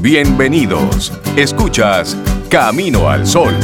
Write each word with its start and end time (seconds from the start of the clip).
bienvenidos. 0.00 1.12
Escuchas 1.36 2.16
Camino 2.48 3.08
al 3.08 3.26
Sol. 3.26 3.54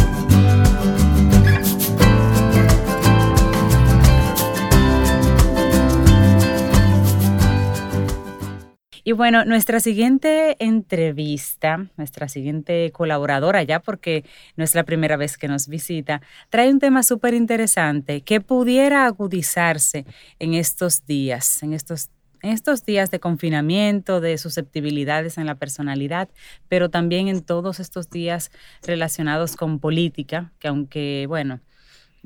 Y 9.02 9.12
bueno, 9.12 9.44
nuestra 9.44 9.78
siguiente 9.78 10.56
entrevista, 10.58 11.86
nuestra 11.96 12.28
siguiente 12.28 12.90
colaboradora 12.92 13.62
ya, 13.62 13.78
porque 13.78 14.24
no 14.56 14.64
es 14.64 14.74
la 14.74 14.82
primera 14.82 15.16
vez 15.16 15.38
que 15.38 15.46
nos 15.46 15.68
visita, 15.68 16.22
trae 16.50 16.70
un 16.70 16.80
tema 16.80 17.04
súper 17.04 17.32
interesante 17.32 18.22
que 18.22 18.40
pudiera 18.40 19.06
agudizarse 19.06 20.06
en 20.40 20.54
estos 20.54 21.06
días, 21.06 21.62
en 21.62 21.72
estos 21.72 22.10
estos 22.42 22.84
días 22.84 23.10
de 23.10 23.20
confinamiento, 23.20 24.20
de 24.20 24.38
susceptibilidades 24.38 25.38
en 25.38 25.46
la 25.46 25.56
personalidad, 25.56 26.28
pero 26.68 26.90
también 26.90 27.28
en 27.28 27.42
todos 27.42 27.80
estos 27.80 28.10
días 28.10 28.50
relacionados 28.82 29.56
con 29.56 29.80
política, 29.80 30.52
que 30.58 30.68
aunque, 30.68 31.26
bueno, 31.28 31.60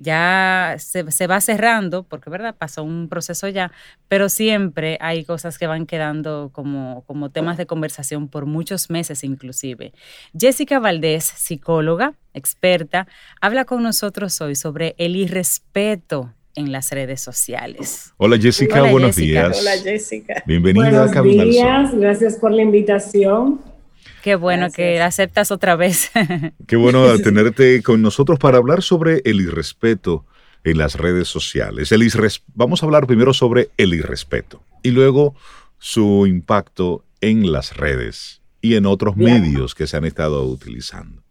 ya 0.00 0.76
se, 0.78 1.26
va 1.26 1.40
cerrando, 1.42 2.04
porque 2.04 2.30
verdad, 2.30 2.56
pasó 2.56 2.82
un 2.82 3.08
proceso 3.10 3.48
ya, 3.48 3.70
pero 4.08 4.30
siempre 4.30 4.96
hay 5.00 5.24
cosas 5.24 5.58
que 5.58 5.66
van 5.66 5.84
quedando 5.84 6.50
como, 6.54 7.04
como 7.06 7.30
temas 7.30 7.58
de 7.58 7.66
conversación 7.66 8.28
por 8.28 8.46
muchos 8.46 8.88
meses 8.88 9.22
inclusive. 9.24 9.92
Jessica 10.36 10.78
Valdés, 10.78 11.24
psicóloga, 11.24 12.14
experta, 12.32 13.06
habla 13.42 13.66
con 13.66 13.82
nosotros 13.82 14.40
hoy 14.40 14.56
sobre 14.56 14.94
el 14.96 15.16
irrespeto 15.16 16.32
en 16.54 16.72
las 16.72 16.90
redes 16.90 17.20
sociales. 17.20 18.12
Hola 18.16 18.38
Jessica, 18.38 18.82
buenos 18.82 19.16
días. 19.16 19.58
Hola 19.60 19.72
Jessica. 19.82 20.42
Bienvenida 20.46 21.04
a 21.04 21.10
Camino 21.10 21.36
Buenos 21.36 21.54
días, 21.54 21.94
gracias 21.94 22.36
por 22.36 22.52
la 22.52 22.62
invitación. 22.62 23.60
Qué 24.22 24.34
bueno 24.34 24.70
que 24.70 24.98
la 24.98 25.06
aceptas 25.06 25.50
otra 25.50 25.76
vez. 25.76 26.10
Qué 26.66 26.76
bueno 26.76 27.18
tenerte 27.18 27.82
con 27.82 28.02
nosotros 28.02 28.38
para 28.38 28.58
hablar 28.58 28.82
sobre 28.82 29.22
el 29.24 29.40
irrespeto 29.40 30.24
en 30.64 30.78
las 30.78 30.96
redes 30.96 31.28
sociales. 31.28 31.92
El 31.92 32.10
Vamos 32.54 32.82
a 32.82 32.86
hablar 32.86 33.06
primero 33.06 33.32
sobre 33.32 33.70
el 33.76 33.94
irrespeto 33.94 34.62
y 34.82 34.90
luego 34.90 35.34
su 35.78 36.26
impacto 36.26 37.04
en 37.20 37.50
las 37.50 37.76
redes 37.76 38.42
y 38.60 38.74
en 38.74 38.86
otros 38.86 39.16
medios 39.16 39.74
que 39.74 39.86
se 39.86 39.96
han 39.96 40.04
estado 40.04 40.44
utilizando. 40.44 41.22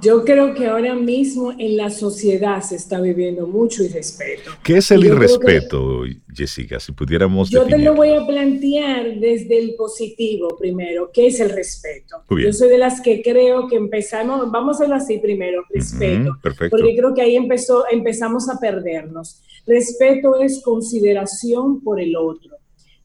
Yo 0.00 0.24
creo 0.24 0.54
que 0.54 0.66
ahora 0.66 0.94
mismo 0.94 1.52
en 1.58 1.76
la 1.76 1.90
sociedad 1.90 2.62
se 2.62 2.76
está 2.76 3.00
viviendo 3.00 3.48
mucho 3.48 3.82
irrespeto. 3.82 4.52
¿Qué 4.62 4.76
es 4.76 4.90
el 4.92 5.04
irrespeto, 5.04 6.02
Jessica? 6.32 6.78
Si 6.78 6.92
pudiéramos 6.92 7.50
Yo 7.50 7.64
te 7.66 7.78
lo 7.78 7.94
voy 7.94 8.10
a 8.10 8.24
plantear 8.24 9.18
desde 9.18 9.58
el 9.58 9.74
positivo 9.74 10.56
primero. 10.56 11.10
¿Qué 11.12 11.26
es 11.26 11.40
el 11.40 11.50
respeto? 11.50 12.22
Yo 12.30 12.52
soy 12.52 12.68
de 12.68 12.78
las 12.78 13.00
que 13.00 13.22
creo 13.22 13.66
que 13.66 13.74
empezamos, 13.74 14.50
vamos 14.52 14.76
a 14.76 14.78
hacerlo 14.78 14.94
así 14.94 15.18
primero, 15.18 15.64
respeto. 15.68 16.38
perfecto. 16.40 16.76
Porque 16.76 16.96
creo 16.96 17.12
que 17.12 17.22
ahí 17.22 17.34
empezó, 17.34 17.84
empezamos 17.90 18.48
a 18.48 18.60
perdernos. 18.60 19.42
Respeto 19.66 20.40
es 20.40 20.62
consideración 20.62 21.82
por 21.82 22.00
el 22.00 22.14
otro. 22.14 22.56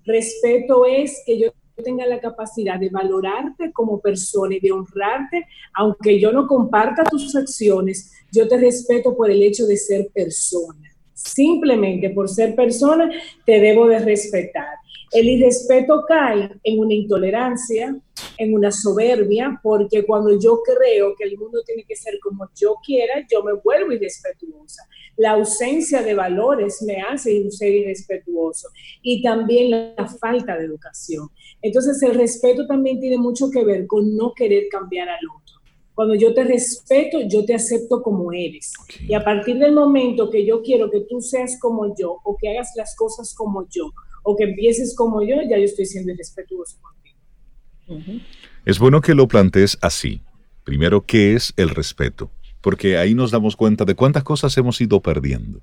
Respeto 0.05 0.85
es 0.85 1.23
que 1.25 1.39
yo 1.39 1.51
tenga 1.83 2.05
la 2.05 2.19
capacidad 2.19 2.79
de 2.79 2.89
valorarte 2.89 3.71
como 3.71 3.99
persona 3.99 4.55
y 4.55 4.59
de 4.59 4.71
honrarte, 4.71 5.45
aunque 5.73 6.19
yo 6.19 6.31
no 6.31 6.47
comparta 6.47 7.03
tus 7.03 7.35
acciones, 7.35 8.13
yo 8.31 8.47
te 8.47 8.57
respeto 8.57 9.15
por 9.15 9.29
el 9.29 9.41
hecho 9.41 9.65
de 9.65 9.77
ser 9.77 10.09
persona. 10.13 10.91
Simplemente 11.13 12.09
por 12.11 12.29
ser 12.29 12.55
persona 12.55 13.09
te 13.45 13.59
debo 13.59 13.87
de 13.87 13.99
respetar. 13.99 14.75
El 15.11 15.29
irrespeto 15.29 16.03
cae 16.05 16.49
en 16.63 16.79
una 16.79 16.93
intolerancia, 16.93 17.97
en 18.37 18.53
una 18.53 18.71
soberbia, 18.71 19.57
porque 19.63 20.05
cuando 20.05 20.37
yo 20.37 20.59
creo 20.63 21.15
que 21.17 21.23
el 21.23 21.37
mundo 21.37 21.61
tiene 21.65 21.85
que 21.87 21.95
ser 21.95 22.19
como 22.21 22.49
yo 22.55 22.75
quiera, 22.85 23.25
yo 23.31 23.41
me 23.41 23.53
vuelvo 23.53 23.93
irrespetuosa. 23.93 24.83
La 25.15 25.31
ausencia 25.31 26.01
de 26.03 26.13
valores 26.13 26.81
me 26.81 27.01
hace 27.01 27.41
un 27.41 27.51
ser 27.51 27.73
irrespetuoso 27.73 28.67
y 29.01 29.21
también 29.21 29.95
la 29.95 30.07
falta 30.19 30.57
de 30.57 30.65
educación. 30.65 31.29
Entonces 31.61 32.03
el 32.03 32.13
respeto 32.13 32.67
también 32.67 32.99
tiene 32.99 33.17
mucho 33.17 33.49
que 33.49 33.63
ver 33.63 33.87
con 33.87 34.13
no 34.15 34.33
querer 34.33 34.65
cambiar 34.69 35.07
al 35.07 35.25
otro. 35.35 35.55
Cuando 35.95 36.15
yo 36.15 36.33
te 36.33 36.43
respeto, 36.43 37.21
yo 37.21 37.43
te 37.45 37.55
acepto 37.55 38.03
como 38.03 38.31
eres. 38.31 38.73
Y 38.99 39.15
a 39.15 39.23
partir 39.23 39.57
del 39.57 39.71
momento 39.71 40.29
que 40.29 40.45
yo 40.45 40.61
quiero 40.61 40.91
que 40.91 41.01
tú 41.09 41.21
seas 41.21 41.57
como 41.59 41.95
yo 41.95 42.17
o 42.23 42.37
que 42.37 42.49
hagas 42.49 42.73
las 42.75 42.95
cosas 42.95 43.33
como 43.33 43.67
yo 43.69 43.89
o 44.29 44.35
que 44.35 44.43
empieces 44.43 44.93
como 44.93 45.21
yo, 45.21 45.37
ya 45.49 45.57
yo 45.57 45.63
estoy 45.63 45.85
siendo 45.85 46.11
irrespetuoso 46.11 46.77
contigo. 46.81 48.21
Es 48.65 48.77
bueno 48.77 48.99
que 48.99 49.15
lo 49.15 49.29
plantees 49.29 49.77
así. 49.81 50.21
Primero, 50.65 51.05
¿qué 51.05 51.33
es 51.33 51.53
el 51.55 51.69
respeto? 51.69 52.29
Porque 52.59 52.97
ahí 52.97 53.13
nos 53.13 53.31
damos 53.31 53.55
cuenta 53.55 53.85
de 53.85 53.95
cuántas 53.95 54.25
cosas 54.25 54.57
hemos 54.57 54.81
ido 54.81 55.01
perdiendo. 55.01 55.61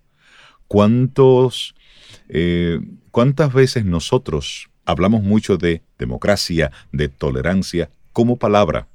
Cuántos, 0.67 1.75
eh, 2.31 2.81
cuántas 3.11 3.53
veces 3.53 3.85
nosotros 3.85 4.71
hablamos 4.87 5.23
mucho 5.23 5.59
de 5.59 5.83
democracia, 5.99 6.73
de 6.91 7.11
tolerancia 7.11 7.91
como 8.15 8.39
palabra, 8.39 8.89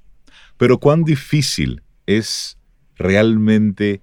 pero 0.58 0.80
cuán 0.80 1.04
difícil 1.04 1.84
es 2.08 2.58
realmente 2.96 4.02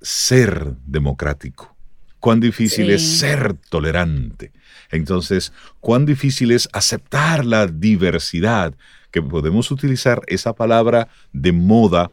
ser 0.00 0.76
democrático, 0.86 1.74
cuán 2.20 2.38
difícil 2.38 2.90
es 2.90 3.02
ser 3.18 3.54
tolerante. 3.54 4.52
Entonces, 4.90 5.52
cuán 5.80 6.06
difícil 6.06 6.50
es 6.50 6.68
aceptar 6.72 7.44
la 7.44 7.66
diversidad, 7.66 8.74
que 9.10 9.22
podemos 9.22 9.70
utilizar 9.70 10.22
esa 10.26 10.54
palabra 10.54 11.08
de 11.32 11.52
moda 11.52 12.10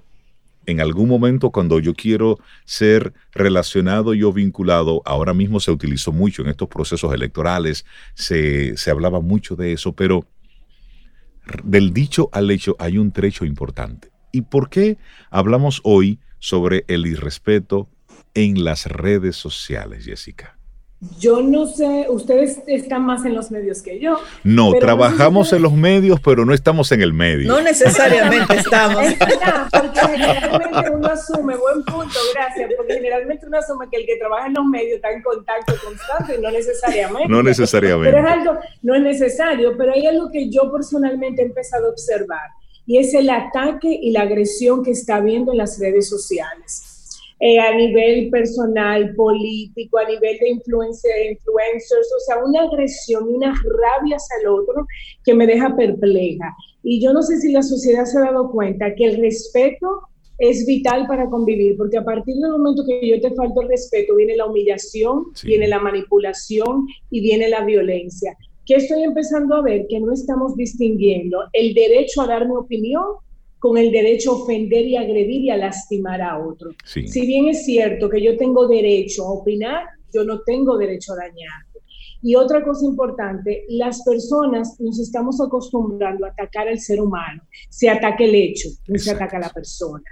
en 0.68 0.82
algún 0.82 1.08
momento 1.08 1.50
cuando 1.52 1.80
yo 1.80 1.94
quiero 1.94 2.40
ser 2.66 3.14
relacionado 3.32 4.14
y 4.14 4.24
o 4.24 4.34
vinculado, 4.34 5.02
ahora 5.06 5.34
mismo 5.34 5.60
se 5.62 5.72
utilizó 5.72 6.12
mucho 6.12 6.42
en 6.42 6.50
estos 6.50 6.68
procesos 6.68 7.14
electorales, 7.14 7.86
se, 8.16 8.76
se 8.76 8.92
hablaba 8.92 9.22
mucho 9.22 9.56
de 9.56 9.72
eso, 9.72 9.94
pero 9.94 10.28
del 11.64 11.94
dicho 11.94 12.30
al 12.34 12.52
hecho 12.52 12.76
hay 12.80 12.98
un 12.98 13.14
trecho 13.14 13.46
importante. 13.46 14.12
¿Y 14.34 14.42
por 14.42 14.70
qué 14.70 14.98
hablamos 15.32 15.80
hoy 15.84 16.20
sobre 16.40 16.84
el 16.90 17.08
irrespeto 17.08 17.90
en 18.34 18.66
las 18.66 18.88
redes 18.88 19.38
sociales, 19.38 20.04
Jessica? 20.04 20.57
Yo 21.20 21.44
no 21.44 21.68
sé, 21.68 22.08
ustedes 22.10 22.64
están 22.66 23.06
más 23.06 23.24
en 23.24 23.36
los 23.36 23.52
medios 23.52 23.84
que 23.84 24.00
yo. 24.00 24.20
No, 24.44 24.74
trabajamos 24.74 25.54
en 25.54 25.62
los 25.62 25.74
medios, 25.74 26.20
pero 26.20 26.44
no 26.44 26.56
estamos 26.56 26.92
en 26.92 27.02
el 27.02 27.14
medio. 27.14 27.48
No 27.48 27.62
necesariamente 27.62 28.56
estamos. 28.58 29.04
porque 29.72 30.00
generalmente 30.00 30.92
uno 30.92 31.08
asume, 31.08 31.56
buen 31.56 31.84
punto, 31.84 32.18
gracias, 32.34 32.72
porque 32.76 32.96
generalmente 32.96 33.46
uno 33.46 33.60
asume 33.60 33.88
que 33.92 33.98
el 33.98 34.06
que 34.08 34.18
trabaja 34.18 34.48
en 34.48 34.56
los 34.56 34.66
medios 34.66 34.96
está 34.96 35.12
en 35.12 35.22
contacto 35.22 35.76
constante 35.86 36.36
y 36.36 36.42
no 36.42 36.50
necesariamente. 36.50 37.28
No 37.30 37.44
necesariamente. 37.44 38.12
Pero 38.12 38.28
es 38.28 38.34
algo, 38.34 38.60
no 38.82 38.96
es 38.96 39.02
necesario, 39.04 39.78
pero 39.78 39.94
hay 39.94 40.08
algo 40.08 40.32
que 40.32 40.50
yo 40.50 40.72
personalmente 40.72 41.44
he 41.44 41.46
empezado 41.46 41.86
a 41.86 41.90
observar 41.92 42.50
y 42.88 42.98
es 42.98 43.14
el 43.14 43.30
ataque 43.30 44.00
y 44.02 44.10
la 44.12 44.22
agresión 44.22 44.84
que 44.84 44.92
está 44.92 45.18
habiendo 45.18 45.52
en 45.52 45.60
las 45.60 45.80
redes 45.80 46.10
sociales 46.10 46.87
eh, 47.40 47.60
a 47.60 47.76
nivel 47.76 48.30
personal, 48.30 49.14
político, 49.16 50.00
a 50.00 50.10
nivel 50.10 50.38
de 50.40 50.50
influencia, 50.50 51.12
influencers, 51.30 52.12
o 52.16 52.20
sea, 52.26 52.44
una 52.44 52.64
agresión 52.64 53.30
y 53.30 53.36
unas 53.36 53.58
rabias 53.64 54.28
al 54.40 54.48
otro 54.48 54.88
que 55.24 55.34
me 55.36 55.46
deja 55.46 55.76
perpleja. 55.76 56.56
Y 56.82 57.02
yo 57.02 57.14
no 57.14 57.22
sé 57.22 57.40
si 57.40 57.52
la 57.52 57.62
sociedad 57.62 58.06
se 58.06 58.18
ha 58.18 58.22
dado 58.22 58.50
cuenta 58.52 58.96
que 58.96 59.06
el 59.06 59.22
respeto 59.22 59.88
es 60.40 60.66
vital 60.66 61.08
para 61.08 61.30
convivir, 61.30 61.78
porque 61.78 61.98
a 61.98 62.04
partir 62.04 62.36
del 62.36 62.52
momento 62.52 62.84
que 62.86 63.08
yo 63.08 63.20
te 63.20 63.34
falto 63.36 63.62
el 63.62 63.70
respeto, 63.70 64.16
viene 64.16 64.36
la 64.36 64.46
humillación, 64.46 65.26
viene 65.44 65.68
la 65.68 65.80
manipulación 65.80 66.88
y 67.10 67.22
viene 67.22 67.50
la 67.50 67.64
violencia. 67.64 68.36
¿Qué 68.66 68.76
estoy 68.76 69.04
empezando 69.04 69.56
a 69.56 69.62
ver? 69.62 69.86
Que 69.88 70.00
no 70.00 70.12
estamos 70.12 70.56
distinguiendo 70.56 71.44
el 71.54 71.74
derecho 71.74 72.22
a 72.22 72.28
dar 72.28 72.48
mi 72.48 72.56
opinión 72.56 73.04
con 73.60 73.78
el 73.78 73.92
derecho 73.92 74.32
a 74.32 74.36
ofender 74.36 74.86
y 74.86 74.98
agredir 74.98 75.42
y 75.44 75.50
a 75.50 75.58
lastimar 75.58 76.22
a 76.22 76.40
otro. 76.40 76.72
Si 76.86 77.26
bien 77.26 77.48
es 77.48 77.66
cierto 77.66 78.10
que 78.10 78.22
yo 78.22 78.38
tengo 78.38 78.68
derecho 78.68 79.26
a 79.26 79.32
opinar, 79.32 79.86
yo 80.14 80.24
no 80.24 80.42
tengo 80.42 80.78
derecho 80.78 81.14
a 81.14 81.18
dañarte. 81.18 81.80
Y 82.22 82.36
otra 82.36 82.64
cosa 82.64 82.86
importante, 82.86 83.66
las 83.70 84.04
personas 84.04 84.80
nos 84.80 85.00
estamos 85.00 85.40
acostumbrando 85.40 86.26
a 86.26 86.30
atacar 86.30 86.68
al 86.68 86.80
ser 86.80 87.00
humano. 87.00 87.44
Se 87.70 87.90
ataca 87.90 88.24
el 88.24 88.34
hecho, 88.34 88.70
no 88.88 88.98
se 88.98 89.12
ataca 89.12 89.38
a 89.38 89.42
la 89.42 89.50
persona. 89.50 90.04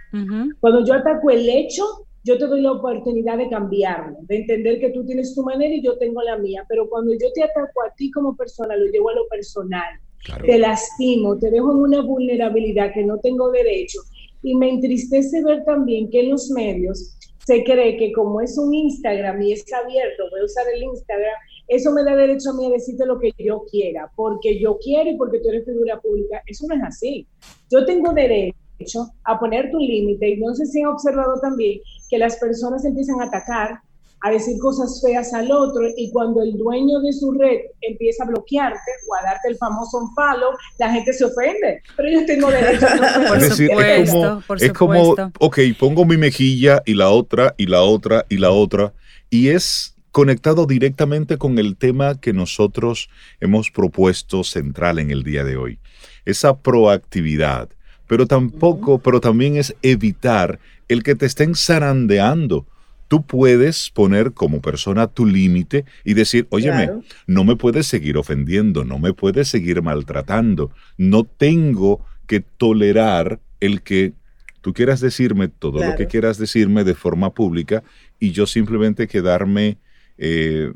Cuando 0.60 0.86
yo 0.86 0.94
ataco 0.94 1.30
el 1.32 1.50
hecho, 1.50 1.84
yo 2.24 2.38
te 2.38 2.48
doy 2.48 2.62
la 2.62 2.74
oportunidad 2.74 3.38
de 3.38 3.50
cambiarlo, 3.50 4.18
de 4.22 4.38
entender 4.38 4.80
que 4.80 4.90
tú 4.90 5.06
tienes 5.06 5.34
tu 5.36 5.44
manera 5.44 5.74
y 5.74 5.84
yo 5.84 5.98
tengo 5.98 6.22
la 6.22 6.38
mía. 6.38 6.64
Pero 6.68 6.90
cuando 6.90 7.14
yo 7.14 7.32
te 7.34 7.44
ataco 7.44 7.84
a 7.84 7.94
ti 7.96 8.12
como 8.12 8.36
persona, 8.36 8.76
lo 8.76 8.86
llevo 8.86 9.10
a 9.10 9.16
lo 9.16 9.28
personal 9.28 10.00
te 10.46 10.58
lastimo, 10.58 11.38
te 11.38 11.52
dejo 11.52 11.72
en 11.72 11.78
una 11.78 12.02
vulnerabilidad 12.02 12.94
que 12.94 13.04
no 13.04 13.20
tengo 13.20 13.52
derecho. 13.52 14.00
Y 14.44 14.56
me 14.56 14.70
entristece 14.70 15.44
ver 15.44 15.64
también 15.66 16.10
que 16.10 16.22
en 16.22 16.32
los 16.32 16.50
medios 16.52 17.18
se 17.46 17.64
cree 17.64 17.98
que 17.98 18.12
como 18.12 18.42
es 18.42 18.58
un 18.58 18.74
Instagram 18.74 19.42
y 19.42 19.54
es 19.54 19.66
abierto, 19.72 20.24
voy 20.32 20.42
a 20.42 20.46
usar 20.46 20.66
el 20.76 20.84
Instagram, 20.84 21.36
eso 21.68 21.92
me 21.92 22.04
da 22.04 22.16
derecho 22.16 22.50
a 22.50 22.54
mí 22.54 22.66
a 22.66 22.70
decirte 22.70 23.06
lo 23.06 23.20
que 23.20 23.32
yo 23.38 23.64
quiera, 23.70 24.12
porque 24.16 24.60
yo 24.60 24.78
quiero 24.80 25.12
y 25.12 25.18
porque 25.18 25.40
tú 25.40 25.50
eres 25.50 25.66
figura 25.66 26.00
pública. 26.00 26.42
Eso 26.48 26.66
no 26.68 26.76
es 26.76 26.82
así. 26.84 27.28
Yo 27.72 27.86
tengo 27.86 28.14
derecho 28.14 29.12
a 29.24 29.40
poner 29.40 29.72
tu 29.72 29.80
límite 29.80 30.30
y 30.30 30.38
no 30.38 30.54
sé 30.56 30.66
si 30.66 30.82
han 30.82 30.90
observado 30.90 31.40
también 31.40 31.80
que 32.10 32.18
las 32.18 32.38
personas 32.38 32.84
empiezan 32.84 33.22
a 33.22 33.26
atacar 33.26 33.80
a 34.26 34.32
decir 34.32 34.58
cosas 34.58 35.00
feas 35.06 35.32
al 35.36 35.52
otro 35.52 35.84
y 35.96 36.12
cuando 36.12 36.42
el 36.42 36.58
dueño 36.58 37.00
de 37.00 37.14
su 37.14 37.32
red 37.32 37.60
empieza 37.80 38.24
a 38.24 38.28
bloquearte 38.28 38.92
o 39.08 39.16
a 39.16 39.22
darte 39.22 39.50
el 39.50 39.58
famoso 39.58 40.10
follow, 40.16 40.50
la 40.80 40.92
gente 40.92 41.14
se 41.14 41.26
ofende. 41.26 41.84
Pero 41.96 42.10
yo 42.10 42.26
tengo 42.26 42.50
derecho 42.50 42.88
a 42.88 43.28
por 43.28 43.38
es 43.38 43.60
como, 43.60 44.56
es 44.56 44.74
como, 44.74 45.16
ok, 45.40 45.60
pongo 45.78 46.06
mi 46.06 46.18
mejilla 46.18 46.82
y 46.88 46.96
la 46.96 47.10
otra 47.10 47.54
y 47.56 47.68
la 47.68 47.84
otra 47.84 48.26
y 48.28 48.38
la 48.38 48.50
otra 48.50 48.94
y 49.30 49.50
es 49.50 49.96
conectado 50.12 50.66
directamente 50.66 51.38
con 51.38 51.60
el 51.60 51.78
tema 51.78 52.20
que 52.20 52.34
nosotros 52.34 53.10
hemos 53.42 53.70
propuesto 53.70 54.44
central 54.44 54.98
en 54.98 55.12
el 55.12 55.22
día 55.22 55.44
de 55.44 55.58
hoy. 55.58 55.78
Esa 56.26 56.58
proactividad, 56.58 57.70
pero 58.08 58.26
tampoco, 58.26 58.98
pero 58.98 59.22
también 59.22 59.56
es 59.56 59.76
evitar 59.84 60.60
el 60.88 61.04
que 61.04 61.14
te 61.14 61.28
estén 61.28 61.54
zarandeando 61.54 62.66
tú 63.08 63.26
puedes 63.26 63.90
poner 63.92 64.34
como 64.34 64.62
persona 64.62 65.08
tu 65.08 65.26
límite 65.26 65.86
y 66.04 66.14
decir, 66.14 66.48
óyeme, 66.50 66.90
no 67.28 67.44
me 67.44 67.56
puedes 67.56 67.88
seguir 67.88 68.18
ofendiendo, 68.18 68.84
no 68.84 69.00
me 69.00 69.14
puedes 69.14 69.48
seguir 69.48 69.82
maltratando, 69.82 70.72
no 70.98 71.24
tengo 71.24 72.06
que 72.28 72.40
tolerar 72.40 73.40
el 73.60 73.82
que 73.82 74.14
tú 74.62 74.74
quieras 74.74 75.00
decirme 75.00 75.48
todo 75.48 75.84
lo 75.84 75.96
que 75.96 76.08
quieras 76.08 76.38
decirme 76.38 76.84
de 76.84 76.96
forma 76.96 77.34
pública 77.34 77.84
y 78.20 78.32
yo 78.32 78.48
simplemente 78.48 79.08
quedarme 79.08 79.78
eh, 80.18 80.74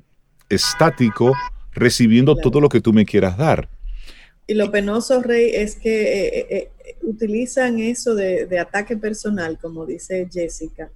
estático 0.49 1.33
recibiendo 1.71 2.35
todo 2.35 2.61
lo 2.61 2.69
que 2.69 2.81
tú 2.81 2.93
me 2.93 3.05
quieras 3.05 3.37
dar. 3.37 3.69
Y 4.45 4.55
lo 4.55 4.71
penoso, 4.71 5.21
Rey, 5.21 5.51
es 5.53 5.75
que 5.75 6.27
eh, 6.27 6.47
eh, 6.49 6.71
utilizan 7.03 7.79
eso 7.79 8.15
de, 8.15 8.45
de 8.47 8.59
ataque 8.59 8.97
personal, 8.97 9.57
como 9.59 9.85
dice 9.85 10.27
Jessica, 10.31 10.89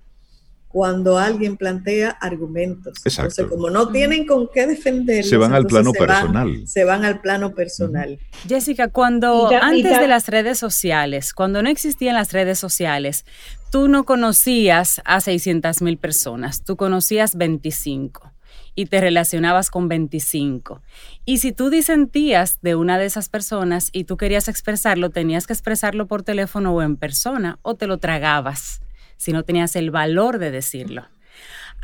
cuando 0.74 1.20
alguien 1.20 1.56
plantea 1.56 2.10
argumentos. 2.10 2.96
Entonces, 3.06 3.46
como 3.46 3.70
no 3.70 3.90
tienen 3.90 4.26
con 4.26 4.50
qué 4.52 4.66
defender, 4.66 5.24
se 5.24 5.38
van 5.38 5.54
al 5.54 5.68
plano 5.68 5.94
personal. 5.94 6.68
se 6.68 6.84
van 6.84 7.06
al 7.06 7.22
plano 7.22 7.54
personal. 7.54 8.18
Jessica, 8.48 8.88
cuando 8.88 9.52
antes 9.62 10.00
de 10.00 10.08
las 10.08 10.28
redes 10.30 10.58
sociales, 10.58 11.36
cuando 11.36 11.62
no 11.62 11.70
existían 11.70 12.16
las 12.16 12.34
redes 12.34 12.58
sociales, 12.58 13.24
tú 13.72 13.88
no 13.88 14.04
conocías 14.04 15.00
a 15.06 15.22
600 15.22 15.84
mil 15.84 16.00
personas, 16.00 16.64
tú 16.64 16.76
conocías 16.76 17.36
25 17.36 18.32
y 18.74 18.88
te 18.88 19.00
relacionabas 19.00 19.70
con 19.70 19.88
25. 19.88 20.82
Y 21.24 21.38
si 21.38 21.52
tú 21.52 21.70
disentías 21.70 22.58
de 22.64 22.74
una 22.74 22.98
de 22.98 23.06
esas 23.06 23.30
personas 23.30 23.90
y 23.92 24.06
tú 24.06 24.18
querías 24.18 24.48
expresarlo, 24.48 25.12
tenías 25.12 25.46
que 25.46 25.54
expresarlo 25.54 26.08
por 26.08 26.24
teléfono 26.24 26.74
o 26.74 26.82
en 26.82 26.98
persona 26.98 27.60
o 27.62 27.76
te 27.76 27.86
lo 27.86 28.00
tragabas 28.00 28.82
si 29.18 29.32
no 29.32 29.44
tenías 29.44 29.76
el 29.76 29.92
valor 29.92 30.40
de 30.40 30.52
decirlo. 30.52 31.06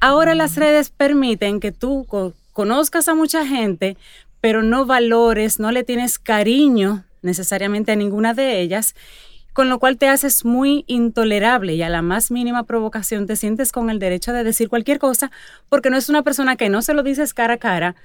Ahora 0.01 0.35
las 0.35 0.55
redes 0.55 0.89
permiten 0.89 1.59
que 1.59 1.71
tú 1.71 2.07
conozcas 2.53 3.07
a 3.07 3.15
mucha 3.15 3.45
gente, 3.45 3.97
pero 4.41 4.63
no 4.63 4.85
valores, 4.85 5.59
no 5.59 5.71
le 5.71 5.83
tienes 5.83 6.19
cariño 6.19 7.03
necesariamente 7.21 7.91
a 7.91 7.95
ninguna 7.95 8.33
de 8.33 8.61
ellas, 8.61 8.95
con 9.51 9.67
lo 9.67 9.79
cual 9.79 9.97
te 9.97 10.07
haces 10.07 10.45
muy 10.45 10.85
intolerable 10.87 11.75
y 11.75 11.81
a 11.81 11.89
la 11.89 12.01
más 12.01 12.31
mínima 12.31 12.63
provocación 12.63 13.27
te 13.27 13.35
sientes 13.35 13.73
con 13.73 13.89
el 13.89 13.99
derecho 13.99 14.31
de 14.31 14.45
decir 14.45 14.69
cualquier 14.69 14.99
cosa, 14.99 15.31
porque 15.67 15.89
no 15.89 15.97
es 15.97 16.07
una 16.07 16.23
persona 16.23 16.55
que 16.55 16.69
no 16.69 16.81
se 16.81 16.93
lo 16.93 17.03
dices 17.03 17.33
cara 17.33 17.55
a 17.55 17.57
cara, 17.57 17.95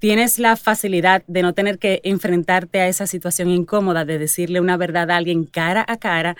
tienes 0.00 0.40
la 0.40 0.56
facilidad 0.56 1.22
de 1.28 1.42
no 1.42 1.52
tener 1.52 1.78
que 1.78 2.00
enfrentarte 2.02 2.80
a 2.80 2.88
esa 2.88 3.06
situación 3.06 3.48
incómoda 3.48 4.04
de 4.04 4.18
decirle 4.18 4.60
una 4.60 4.76
verdad 4.76 5.10
a 5.10 5.16
alguien 5.16 5.44
cara 5.44 5.84
a 5.86 5.98
cara 5.98 6.36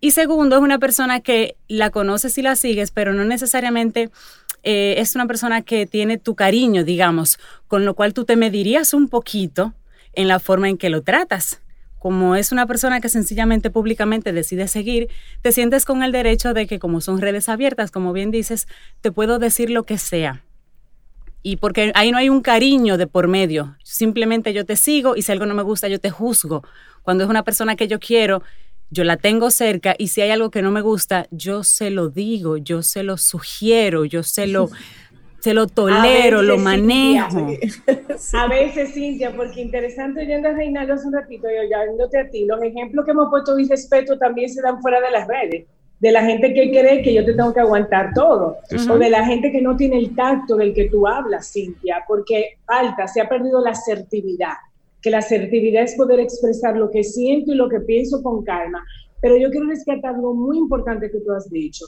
y 0.00 0.12
segundo, 0.12 0.56
es 0.56 0.62
una 0.62 0.78
persona 0.78 1.20
que 1.20 1.56
la 1.68 1.90
conoces 1.90 2.38
y 2.38 2.42
la 2.42 2.56
sigues, 2.56 2.90
pero 2.90 3.12
no 3.12 3.24
necesariamente 3.24 4.10
eh, 4.62 4.94
es 4.98 5.14
una 5.14 5.26
persona 5.26 5.62
que 5.62 5.86
tiene 5.86 6.18
tu 6.18 6.34
cariño, 6.34 6.84
digamos, 6.84 7.38
con 7.68 7.84
lo 7.84 7.94
cual 7.94 8.14
tú 8.14 8.24
te 8.24 8.36
medirías 8.36 8.94
un 8.94 9.08
poquito 9.08 9.74
en 10.14 10.28
la 10.28 10.38
forma 10.38 10.68
en 10.68 10.78
que 10.78 10.90
lo 10.90 11.02
tratas. 11.02 11.60
Como 11.98 12.34
es 12.34 12.50
una 12.50 12.66
persona 12.66 13.00
que 13.00 13.10
sencillamente 13.10 13.68
públicamente 13.68 14.32
decide 14.32 14.68
seguir, 14.68 15.08
te 15.42 15.52
sientes 15.52 15.84
con 15.84 16.02
el 16.02 16.12
derecho 16.12 16.54
de 16.54 16.66
que 16.66 16.78
como 16.78 17.02
son 17.02 17.20
redes 17.20 17.50
abiertas, 17.50 17.90
como 17.90 18.14
bien 18.14 18.30
dices, 18.30 18.68
te 19.02 19.12
puedo 19.12 19.38
decir 19.38 19.68
lo 19.68 19.84
que 19.84 19.98
sea. 19.98 20.42
Y 21.42 21.56
porque 21.56 21.92
ahí 21.94 22.10
no 22.10 22.18
hay 22.18 22.30
un 22.30 22.40
cariño 22.40 22.96
de 22.96 23.06
por 23.06 23.28
medio. 23.28 23.76
Simplemente 23.82 24.54
yo 24.54 24.64
te 24.64 24.76
sigo 24.76 25.14
y 25.16 25.22
si 25.22 25.32
algo 25.32 25.44
no 25.44 25.54
me 25.54 25.62
gusta, 25.62 25.88
yo 25.88 26.00
te 26.00 26.10
juzgo. 26.10 26.62
Cuando 27.02 27.24
es 27.24 27.30
una 27.30 27.44
persona 27.44 27.76
que 27.76 27.88
yo 27.88 27.98
quiero, 27.98 28.42
yo 28.90 29.04
la 29.04 29.16
tengo 29.16 29.50
cerca 29.50 29.94
y 29.96 30.08
si 30.08 30.20
hay 30.20 30.30
algo 30.30 30.50
que 30.50 30.62
no 30.62 30.70
me 30.72 30.80
gusta, 30.80 31.26
yo 31.30 31.62
se 31.62 31.90
lo 31.90 32.08
digo, 32.08 32.56
yo 32.56 32.82
se 32.82 33.02
lo 33.02 33.16
sugiero, 33.16 34.04
yo 34.04 34.22
se 34.22 34.46
lo, 34.46 34.68
se 35.40 35.54
lo 35.54 35.68
tolero, 35.68 36.42
lo 36.42 36.58
manejo. 36.58 37.46
A 38.32 38.48
veces, 38.48 38.92
Cintia, 38.92 39.34
porque 39.34 39.60
interesante 39.60 40.22
oyendo 40.22 40.48
a 40.48 40.52
Reinaldo 40.52 40.94
hace 40.94 41.06
un 41.06 41.14
ratito 41.14 41.48
y 41.50 41.56
oyéndote 41.66 42.18
a 42.18 42.28
ti, 42.28 42.44
los 42.44 42.62
ejemplos 42.62 43.04
que 43.04 43.12
hemos 43.12 43.30
puesto 43.30 43.54
de 43.54 43.64
respeto 43.64 44.18
también 44.18 44.50
se 44.50 44.60
dan 44.60 44.80
fuera 44.82 45.00
de 45.00 45.10
las 45.10 45.26
redes. 45.26 45.66
De 46.00 46.12
la 46.12 46.24
gente 46.24 46.54
que 46.54 46.70
cree 46.70 47.02
que 47.02 47.12
yo 47.12 47.24
te 47.24 47.34
tengo 47.34 47.52
que 47.52 47.60
aguantar 47.60 48.12
todo. 48.14 48.56
O 48.90 48.98
de 48.98 49.10
la 49.10 49.24
gente 49.26 49.52
que 49.52 49.60
no 49.60 49.76
tiene 49.76 49.98
el 49.98 50.14
tacto 50.14 50.56
del 50.56 50.72
que 50.72 50.88
tú 50.88 51.06
hablas, 51.06 51.52
Cintia, 51.52 52.04
porque 52.08 52.58
falta, 52.64 53.06
se 53.06 53.20
ha 53.20 53.28
perdido 53.28 53.62
la 53.62 53.70
asertividad 53.70 54.54
que 55.02 55.10
la 55.10 55.18
asertividad 55.18 55.84
es 55.84 55.94
poder 55.94 56.20
expresar 56.20 56.76
lo 56.76 56.90
que 56.90 57.04
siento 57.04 57.52
y 57.52 57.56
lo 57.56 57.68
que 57.68 57.80
pienso 57.80 58.22
con 58.22 58.42
calma. 58.44 58.84
Pero 59.20 59.36
yo 59.36 59.50
quiero 59.50 59.66
rescatar 59.66 60.14
algo 60.14 60.34
muy 60.34 60.58
importante 60.58 61.10
que 61.10 61.20
tú 61.20 61.32
has 61.32 61.50
dicho. 61.50 61.86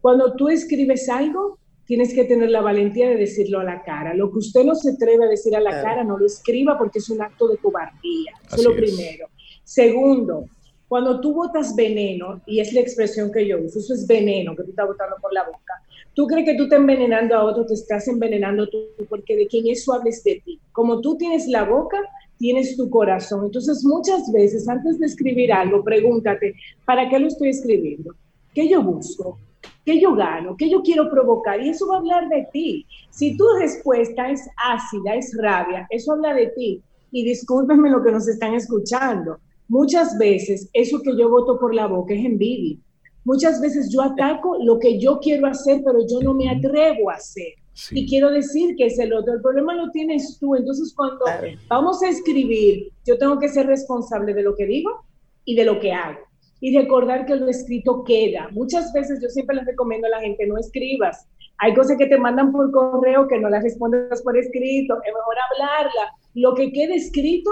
Cuando 0.00 0.34
tú 0.34 0.48
escribes 0.48 1.08
algo, 1.08 1.58
tienes 1.86 2.12
que 2.14 2.24
tener 2.24 2.50
la 2.50 2.60
valentía 2.60 3.08
de 3.08 3.16
decirlo 3.16 3.60
a 3.60 3.64
la 3.64 3.82
cara. 3.82 4.14
Lo 4.14 4.30
que 4.30 4.38
usted 4.38 4.64
no 4.64 4.74
se 4.74 4.90
atreve 4.90 5.24
a 5.24 5.28
decir 5.28 5.54
a 5.56 5.60
la 5.60 5.82
cara, 5.82 6.04
no 6.04 6.18
lo 6.18 6.26
escriba 6.26 6.76
porque 6.76 6.98
es 6.98 7.08
un 7.08 7.22
acto 7.22 7.48
de 7.48 7.56
cobardía. 7.58 8.32
Eso 8.46 8.56
es 8.56 8.64
lo 8.64 8.74
primero. 8.74 9.28
Segundo, 9.64 10.46
cuando 10.88 11.20
tú 11.20 11.34
botas 11.34 11.74
veneno, 11.74 12.40
y 12.46 12.60
es 12.60 12.72
la 12.72 12.80
expresión 12.80 13.32
que 13.32 13.46
yo 13.46 13.58
uso, 13.60 13.78
eso 13.78 13.94
es 13.94 14.06
veneno 14.06 14.54
que 14.54 14.62
tú 14.62 14.70
estás 14.70 14.86
botando 14.86 15.16
por 15.20 15.32
la 15.32 15.44
boca, 15.44 15.74
tú 16.14 16.26
crees 16.26 16.46
que 16.46 16.56
tú 16.56 16.64
estás 16.64 16.78
envenenando 16.78 17.34
a 17.34 17.44
otro, 17.44 17.66
te 17.66 17.74
estás 17.74 18.06
envenenando 18.06 18.68
tú, 18.68 18.78
porque 19.08 19.36
de 19.36 19.46
quien 19.48 19.66
eso 19.66 19.92
hables 19.92 20.22
de 20.22 20.40
ti. 20.44 20.60
Como 20.72 21.00
tú 21.00 21.16
tienes 21.16 21.48
la 21.48 21.64
boca, 21.64 21.98
tienes 22.38 22.76
tu 22.76 22.88
corazón. 22.90 23.46
Entonces, 23.46 23.84
muchas 23.84 24.30
veces, 24.32 24.68
antes 24.68 24.98
de 24.98 25.06
escribir 25.06 25.52
algo, 25.52 25.82
pregúntate, 25.82 26.54
¿para 26.84 27.08
qué 27.08 27.18
lo 27.18 27.28
estoy 27.28 27.50
escribiendo? 27.50 28.14
¿Qué 28.54 28.68
yo 28.68 28.82
busco? 28.82 29.38
¿Qué 29.84 30.00
yo 30.00 30.14
gano? 30.14 30.56
¿Qué 30.56 30.68
yo 30.68 30.82
quiero 30.82 31.10
provocar? 31.10 31.60
Y 31.60 31.70
eso 31.70 31.86
va 31.86 31.96
a 31.96 31.98
hablar 31.98 32.28
de 32.28 32.46
ti. 32.52 32.86
Si 33.10 33.36
tu 33.36 33.44
respuesta 33.60 34.30
es 34.30 34.48
ácida, 34.56 35.14
es 35.14 35.36
rabia, 35.40 35.86
eso 35.90 36.12
habla 36.12 36.34
de 36.34 36.48
ti. 36.48 36.82
Y 37.12 37.24
discúlpenme 37.24 37.90
lo 37.90 38.02
que 38.02 38.12
nos 38.12 38.26
están 38.26 38.54
escuchando. 38.54 39.38
Muchas 39.68 40.16
veces 40.18 40.68
eso 40.72 41.00
que 41.02 41.16
yo 41.16 41.28
voto 41.28 41.58
por 41.58 41.74
la 41.74 41.86
boca 41.86 42.14
es 42.14 42.24
envidia. 42.24 42.78
Muchas 43.24 43.60
veces 43.60 43.90
yo 43.92 44.02
ataco 44.02 44.56
lo 44.62 44.78
que 44.78 45.00
yo 45.00 45.18
quiero 45.20 45.46
hacer, 45.46 45.82
pero 45.84 45.98
yo 46.08 46.20
no 46.20 46.34
me 46.34 46.48
atrevo 46.48 47.10
a 47.10 47.14
hacer. 47.14 47.54
Y 47.90 48.08
quiero 48.08 48.30
decir 48.30 48.74
que 48.76 48.86
es 48.86 48.98
el 48.98 49.12
otro. 49.12 49.34
El 49.34 49.42
problema 49.42 49.74
lo 49.74 49.90
tienes 49.90 50.38
tú. 50.40 50.54
Entonces, 50.54 50.94
cuando 50.94 51.24
vamos 51.68 52.02
a 52.02 52.08
escribir, 52.08 52.90
yo 53.04 53.18
tengo 53.18 53.38
que 53.38 53.48
ser 53.48 53.66
responsable 53.66 54.32
de 54.32 54.42
lo 54.42 54.54
que 54.54 54.66
digo 54.66 55.04
y 55.44 55.54
de 55.54 55.64
lo 55.64 55.78
que 55.78 55.92
hago. 55.92 56.18
Y 56.60 56.76
recordar 56.76 57.26
que 57.26 57.36
lo 57.36 57.48
escrito 57.48 58.02
queda. 58.04 58.48
Muchas 58.52 58.92
veces 58.92 59.20
yo 59.22 59.28
siempre 59.28 59.56
les 59.56 59.66
recomiendo 59.66 60.06
a 60.06 60.10
la 60.10 60.20
gente, 60.20 60.46
no 60.46 60.56
escribas. 60.56 61.28
Hay 61.58 61.74
cosas 61.74 61.98
que 61.98 62.06
te 62.06 62.18
mandan 62.18 62.50
por 62.50 62.70
correo 62.70 63.28
que 63.28 63.38
no 63.38 63.50
las 63.50 63.62
respondes 63.62 64.22
por 64.22 64.36
escrito. 64.36 64.94
Es 64.94 65.12
mejor 65.12 65.34
hablarla. 65.50 66.12
Lo 66.34 66.54
que 66.54 66.72
quede 66.72 66.94
escrito, 66.94 67.50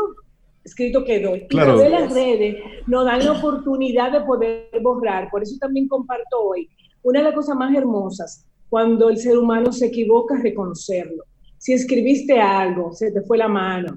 escrito 0.64 1.04
quedó. 1.04 1.37
Y 1.37 1.47
de 1.49 1.90
las 1.90 2.14
redes 2.14 2.57
nos 2.87 3.04
dan 3.04 3.25
la 3.25 3.33
oportunidad 3.33 4.11
de 4.12 4.23
poder 4.23 4.71
borrar. 4.81 5.28
Por 5.31 5.43
eso 5.43 5.57
también 5.61 5.87
comparto 5.87 6.40
hoy. 6.40 6.69
Una 7.02 7.19
de 7.19 7.26
las 7.26 7.35
cosas 7.35 7.57
más 7.57 7.75
hermosas 7.75 8.47
cuando 8.75 9.09
el 9.09 9.19
ser 9.19 9.38
humano 9.38 9.71
se 9.71 9.87
equivoca, 9.87 10.37
reconocerlo. 10.37 11.23
Si 11.59 11.73
escribiste 11.73 12.40
algo, 12.40 12.93
se 12.93 13.12
te 13.12 13.23
fue 13.23 13.38
la 13.38 13.47
mano, 13.47 13.95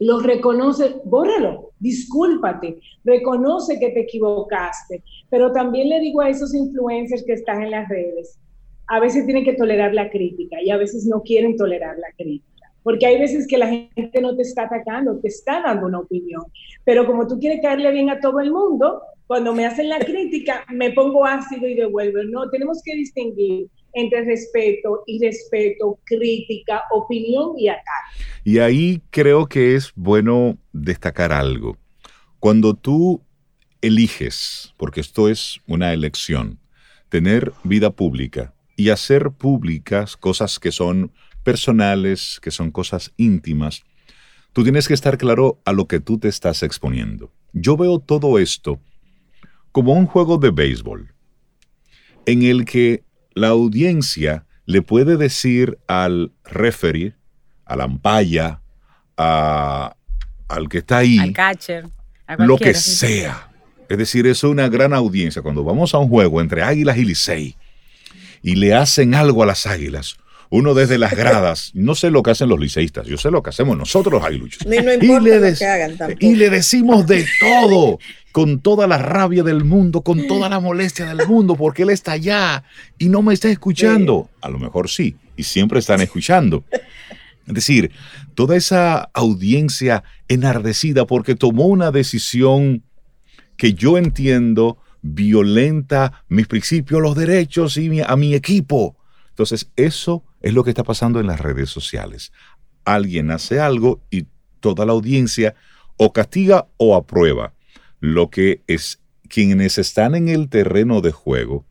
lo 0.00 0.18
reconoce, 0.18 0.96
bórralo, 1.04 1.70
discúlpate, 1.78 2.80
reconoce 3.04 3.78
que 3.78 3.90
te 3.90 4.00
equivocaste. 4.00 5.04
Pero 5.30 5.52
también 5.52 5.88
le 5.88 6.00
digo 6.00 6.20
a 6.20 6.28
esos 6.28 6.52
influencers 6.52 7.22
que 7.22 7.34
están 7.34 7.62
en 7.62 7.70
las 7.70 7.88
redes, 7.88 8.40
a 8.88 8.98
veces 8.98 9.24
tienen 9.24 9.44
que 9.44 9.54
tolerar 9.54 9.94
la 9.94 10.10
crítica 10.10 10.60
y 10.60 10.70
a 10.70 10.78
veces 10.78 11.06
no 11.06 11.22
quieren 11.22 11.56
tolerar 11.56 11.96
la 11.96 12.10
crítica. 12.16 12.72
Porque 12.82 13.06
hay 13.06 13.20
veces 13.20 13.46
que 13.46 13.56
la 13.56 13.68
gente 13.68 14.20
no 14.20 14.34
te 14.34 14.42
está 14.42 14.64
atacando, 14.64 15.20
te 15.20 15.28
está 15.28 15.62
dando 15.62 15.86
una 15.86 16.00
opinión. 16.00 16.42
Pero 16.82 17.06
como 17.06 17.28
tú 17.28 17.38
quieres 17.38 17.62
caerle 17.62 17.92
bien 17.92 18.10
a 18.10 18.18
todo 18.18 18.40
el 18.40 18.50
mundo, 18.50 19.00
cuando 19.28 19.54
me 19.54 19.64
hacen 19.64 19.88
la 19.88 20.00
crítica, 20.00 20.64
me 20.70 20.90
pongo 20.90 21.24
ácido 21.24 21.68
y 21.68 21.74
devuelvo. 21.74 22.24
No, 22.24 22.50
tenemos 22.50 22.82
que 22.84 22.96
distinguir 22.96 23.68
entre 23.92 24.24
respeto 24.24 25.02
y 25.06 25.24
respeto, 25.24 25.98
crítica, 26.04 26.82
opinión 26.90 27.52
y 27.58 27.68
ataque. 27.68 28.24
Y 28.44 28.58
ahí 28.58 29.02
creo 29.10 29.46
que 29.46 29.74
es 29.74 29.92
bueno 29.94 30.58
destacar 30.72 31.32
algo. 31.32 31.76
Cuando 32.38 32.74
tú 32.74 33.22
eliges, 33.80 34.74
porque 34.76 35.00
esto 35.00 35.28
es 35.28 35.60
una 35.66 35.92
elección, 35.92 36.58
tener 37.08 37.52
vida 37.62 37.90
pública 37.90 38.54
y 38.76 38.88
hacer 38.88 39.30
públicas 39.30 40.16
cosas 40.16 40.58
que 40.58 40.72
son 40.72 41.12
personales, 41.42 42.40
que 42.40 42.50
son 42.50 42.70
cosas 42.70 43.12
íntimas, 43.16 43.82
tú 44.52 44.62
tienes 44.62 44.88
que 44.88 44.94
estar 44.94 45.18
claro 45.18 45.60
a 45.64 45.72
lo 45.72 45.86
que 45.86 46.00
tú 46.00 46.18
te 46.18 46.28
estás 46.28 46.62
exponiendo. 46.62 47.30
Yo 47.52 47.76
veo 47.76 47.98
todo 47.98 48.38
esto 48.38 48.80
como 49.72 49.92
un 49.92 50.06
juego 50.06 50.38
de 50.38 50.50
béisbol, 50.50 51.12
en 52.26 52.42
el 52.42 52.64
que 52.64 53.04
la 53.34 53.48
audiencia 53.48 54.46
le 54.66 54.82
puede 54.82 55.16
decir 55.16 55.78
al 55.86 56.32
referee, 56.44 57.14
a 57.64 57.76
la 57.76 57.84
ampalla, 57.84 58.60
al 59.16 60.68
que 60.68 60.78
está 60.78 60.98
ahí, 60.98 61.18
al 61.18 61.32
catcher, 61.32 61.86
lo 62.38 62.58
que 62.58 62.74
sea. 62.74 63.48
Es 63.88 63.98
decir, 63.98 64.26
es 64.26 64.42
una 64.42 64.68
gran 64.68 64.94
audiencia. 64.94 65.42
Cuando 65.42 65.64
vamos 65.64 65.94
a 65.94 65.98
un 65.98 66.08
juego 66.08 66.40
entre 66.40 66.62
Águilas 66.62 66.96
y 66.96 67.04
Licey 67.04 67.56
y 68.42 68.54
le 68.54 68.74
hacen 68.74 69.14
algo 69.14 69.42
a 69.42 69.46
las 69.46 69.66
Águilas, 69.66 70.16
uno 70.48 70.74
desde 70.74 70.98
las 70.98 71.12
gradas, 71.12 71.70
no 71.74 71.94
sé 71.94 72.10
lo 72.10 72.22
que 72.22 72.30
hacen 72.30 72.48
los 72.48 72.60
liceístas, 72.60 73.06
yo 73.06 73.16
sé 73.16 73.30
lo 73.30 73.42
que 73.42 73.50
hacemos 73.50 73.76
nosotros 73.76 74.12
los 74.12 74.24
aguiluchos. 74.24 74.66
Ni 74.66 74.78
no 74.78 74.92
importa 74.92 75.28
y, 75.28 75.40
le 75.40 75.54
que 75.54 75.66
hagan 75.66 75.96
y 76.20 76.34
le 76.36 76.50
decimos 76.50 77.06
de 77.06 77.26
todo, 77.40 77.98
con 78.32 78.60
toda 78.60 78.86
la 78.86 78.98
rabia 78.98 79.42
del 79.42 79.64
mundo, 79.64 80.00
con 80.00 80.26
toda 80.26 80.48
la 80.48 80.58
molestia 80.58 81.06
del 81.06 81.26
mundo, 81.28 81.54
porque 81.54 81.82
él 81.82 81.90
está 81.90 82.12
allá 82.12 82.64
y 82.98 83.08
no 83.08 83.22
me 83.22 83.34
está 83.34 83.50
escuchando. 83.50 84.30
A 84.40 84.48
lo 84.48 84.58
mejor 84.58 84.88
sí, 84.88 85.16
y 85.36 85.42
siempre 85.42 85.78
están 85.78 86.00
escuchando. 86.00 86.64
Es 87.46 87.54
decir, 87.54 87.90
toda 88.34 88.56
esa 88.56 89.10
audiencia 89.12 90.02
enardecida 90.28 91.06
porque 91.06 91.34
tomó 91.34 91.66
una 91.66 91.90
decisión 91.90 92.82
que 93.56 93.74
yo 93.74 93.98
entiendo 93.98 94.78
violenta 95.02 96.24
mis 96.28 96.46
principios, 96.46 97.02
los 97.02 97.16
derechos 97.16 97.76
y 97.76 98.00
a 98.00 98.16
mi 98.16 98.34
equipo. 98.34 98.96
Entonces, 99.30 99.68
eso 99.76 100.24
es 100.40 100.54
lo 100.54 100.64
que 100.64 100.70
está 100.70 100.84
pasando 100.84 101.20
en 101.20 101.26
las 101.26 101.40
redes 101.40 101.68
sociales. 101.70 102.32
Alguien 102.84 103.30
hace 103.30 103.60
algo 103.60 104.00
y 104.10 104.26
toda 104.60 104.86
la 104.86 104.92
audiencia 104.92 105.54
o 105.96 106.12
castiga 106.12 106.66
o 106.76 106.96
aprueba. 106.96 107.52
Lo 108.02 108.30
que 108.30 108.64
es 108.66 109.00
quienes 109.28 109.78
están 109.78 110.16
en 110.16 110.28
el 110.28 110.48
terreno 110.48 111.02
de 111.02 111.12
juego 111.12 111.64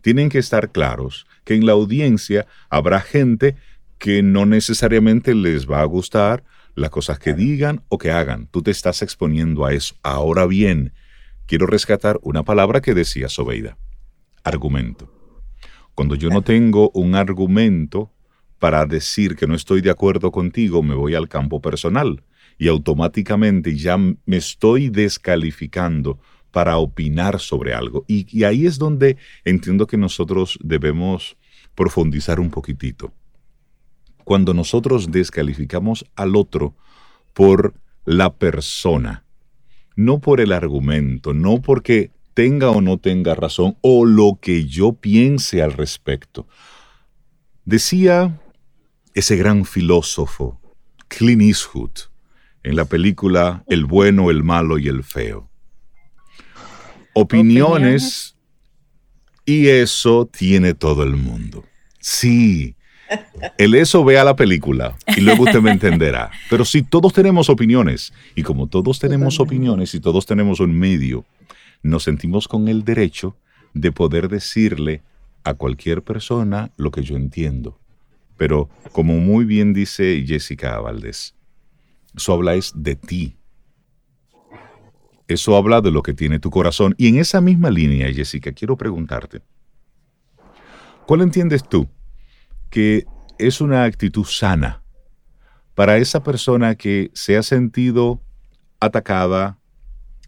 tienen 0.00 0.30
que 0.30 0.38
estar 0.38 0.72
claros 0.72 1.26
que 1.44 1.54
en 1.54 1.66
la 1.66 1.72
audiencia 1.72 2.46
habrá 2.70 3.02
gente 3.02 3.56
que 3.98 4.22
no 4.22 4.46
necesariamente 4.46 5.34
les 5.34 5.70
va 5.70 5.82
a 5.82 5.84
gustar 5.84 6.44
las 6.74 6.88
cosas 6.88 7.18
que 7.18 7.34
digan 7.34 7.82
o 7.90 7.98
que 7.98 8.10
hagan. 8.10 8.46
Tú 8.46 8.62
te 8.62 8.70
estás 8.70 9.02
exponiendo 9.02 9.66
a 9.66 9.74
eso. 9.74 9.96
Ahora 10.02 10.46
bien, 10.46 10.94
quiero 11.44 11.66
rescatar 11.66 12.18
una 12.22 12.42
palabra 12.42 12.80
que 12.80 12.94
decía 12.94 13.28
Sobeida. 13.28 13.76
Argumento. 14.44 15.12
Cuando 15.94 16.14
yo 16.14 16.30
no 16.30 16.40
tengo 16.40 16.90
un 16.94 17.14
argumento 17.14 18.10
para 18.58 18.86
decir 18.86 19.36
que 19.36 19.46
no 19.46 19.54
estoy 19.54 19.82
de 19.82 19.90
acuerdo 19.90 20.32
contigo, 20.32 20.82
me 20.82 20.94
voy 20.94 21.14
al 21.14 21.28
campo 21.28 21.60
personal 21.60 22.22
y 22.58 22.68
automáticamente 22.68 23.76
ya 23.76 23.96
me 23.96 24.36
estoy 24.36 24.88
descalificando 24.88 26.18
para 26.50 26.78
opinar 26.78 27.38
sobre 27.38 27.74
algo. 27.74 28.04
Y, 28.08 28.44
ahí 28.44 28.64
es 28.64 28.78
donde 28.78 29.18
entiendo 29.44 29.86
que 29.86 29.98
nosotros 29.98 30.58
debemos 30.62 31.36
profundizar 31.74 32.40
un 32.40 32.50
poquitito. 32.50 33.12
Cuando 34.24 34.54
nosotros 34.54 35.10
descalificamos 35.10 36.06
al 36.16 36.34
otro 36.34 36.74
por 37.34 37.74
la 38.06 38.32
persona, 38.34 39.24
no 39.96 40.20
por 40.20 40.40
el 40.40 40.52
argumento, 40.52 41.34
no 41.34 41.60
porque 41.60 42.10
tenga 42.32 42.70
o 42.70 42.80
no 42.80 42.96
tenga 42.98 43.34
razón 43.34 43.76
o 43.82 44.06
lo 44.06 44.38
que 44.40 44.64
yo 44.64 44.94
piense 44.94 45.62
al 45.62 45.72
respecto. 45.72 46.46
Decía 47.66 48.40
ese 49.12 49.36
gran 49.36 49.64
filósofo, 49.64 50.58
Clint 51.08 51.42
Eastwood, 51.42 51.92
en 52.66 52.74
la 52.74 52.84
película 52.84 53.62
El 53.68 53.84
bueno, 53.84 54.28
el 54.28 54.42
malo 54.42 54.76
y 54.76 54.88
el 54.88 55.04
feo. 55.04 55.48
Opiniones, 57.14 58.36
y 59.44 59.68
eso 59.68 60.26
tiene 60.26 60.74
todo 60.74 61.04
el 61.04 61.14
mundo. 61.14 61.64
Sí, 62.00 62.74
el 63.56 63.76
eso 63.76 64.04
vea 64.04 64.24
la 64.24 64.34
película 64.34 64.96
y 65.16 65.20
luego 65.20 65.44
usted 65.44 65.60
me 65.60 65.70
entenderá. 65.70 66.32
Pero 66.50 66.64
si 66.64 66.82
todos 66.82 67.12
tenemos 67.12 67.48
opiniones, 67.48 68.12
y 68.34 68.42
como 68.42 68.66
todos 68.66 68.98
tenemos 68.98 69.38
opiniones 69.38 69.94
y 69.94 70.00
todos 70.00 70.26
tenemos 70.26 70.58
un 70.58 70.76
medio 70.76 71.24
nos 71.84 72.02
sentimos 72.02 72.48
con 72.48 72.66
el 72.66 72.84
derecho 72.84 73.36
de 73.74 73.92
poder 73.92 74.28
decirle 74.28 75.02
a 75.44 75.54
cualquier 75.54 76.02
persona 76.02 76.72
lo 76.76 76.90
que 76.90 77.04
yo 77.04 77.16
entiendo. 77.16 77.78
Pero 78.36 78.68
como 78.90 79.18
muy 79.18 79.44
bien 79.44 79.72
dice 79.72 80.24
Jessica 80.26 80.80
Valdés, 80.80 81.35
eso 82.16 82.32
habla 82.32 82.54
es 82.54 82.72
de 82.74 82.96
ti. 82.96 83.36
Eso 85.28 85.56
habla 85.56 85.80
de 85.80 85.90
lo 85.90 86.02
que 86.02 86.14
tiene 86.14 86.38
tu 86.38 86.50
corazón. 86.50 86.94
Y 86.98 87.08
en 87.08 87.18
esa 87.18 87.40
misma 87.40 87.70
línea, 87.70 88.12
Jessica, 88.12 88.52
quiero 88.52 88.76
preguntarte, 88.76 89.42
¿cuál 91.06 91.22
entiendes 91.22 91.68
tú 91.68 91.88
que 92.70 93.04
es 93.38 93.60
una 93.60 93.84
actitud 93.84 94.24
sana 94.24 94.82
para 95.74 95.98
esa 95.98 96.22
persona 96.22 96.74
que 96.74 97.10
se 97.12 97.36
ha 97.36 97.42
sentido 97.42 98.22
atacada, 98.80 99.58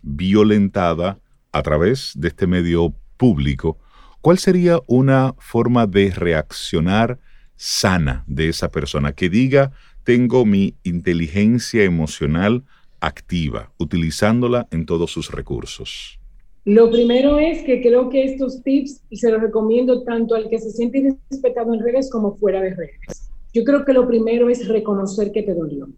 violentada, 0.02 1.21
a 1.52 1.62
través 1.62 2.12
de 2.14 2.28
este 2.28 2.47
medio 2.47 2.95
público, 3.16 3.78
¿cuál 4.21 4.38
sería 4.38 4.78
una 4.87 5.35
forma 5.38 5.87
de 5.87 6.11
reaccionar 6.11 7.18
sana 7.57 8.25
de 8.26 8.49
esa 8.49 8.71
persona 8.71 9.12
que 9.12 9.28
diga, 9.28 9.73
tengo 10.09 10.47
mi 10.47 10.75
inteligencia 10.85 11.85
emocional 11.85 12.65
activa, 12.99 13.73
utilizándola 13.79 14.67
en 14.71 14.87
todos 14.87 15.11
sus 15.11 15.31
recursos? 15.31 16.19
Lo 16.65 16.91
primero 16.91 17.38
es 17.38 17.62
que 17.65 17.83
creo 17.83 18.09
que 18.09 18.25
estos 18.25 18.62
tips, 18.62 19.03
se 19.12 19.31
los 19.31 19.43
recomiendo 19.43 20.05
tanto 20.05 20.35
al 20.35 20.49
que 20.49 20.59
se 20.61 20.71
siente 20.71 21.15
respetado 21.31 21.75
en 21.75 21.81
redes 21.81 22.11
como 22.11 22.35
fuera 22.38 22.62
de 22.62 22.75
redes. 22.75 23.31
Yo 23.53 23.65
creo 23.65 23.85
que 23.85 23.93
lo 23.93 24.09
primero 24.09 24.49
es 24.49 24.67
reconocer 24.67 25.31
que 25.31 25.43
te 25.43 25.53
dolió. 25.53 25.91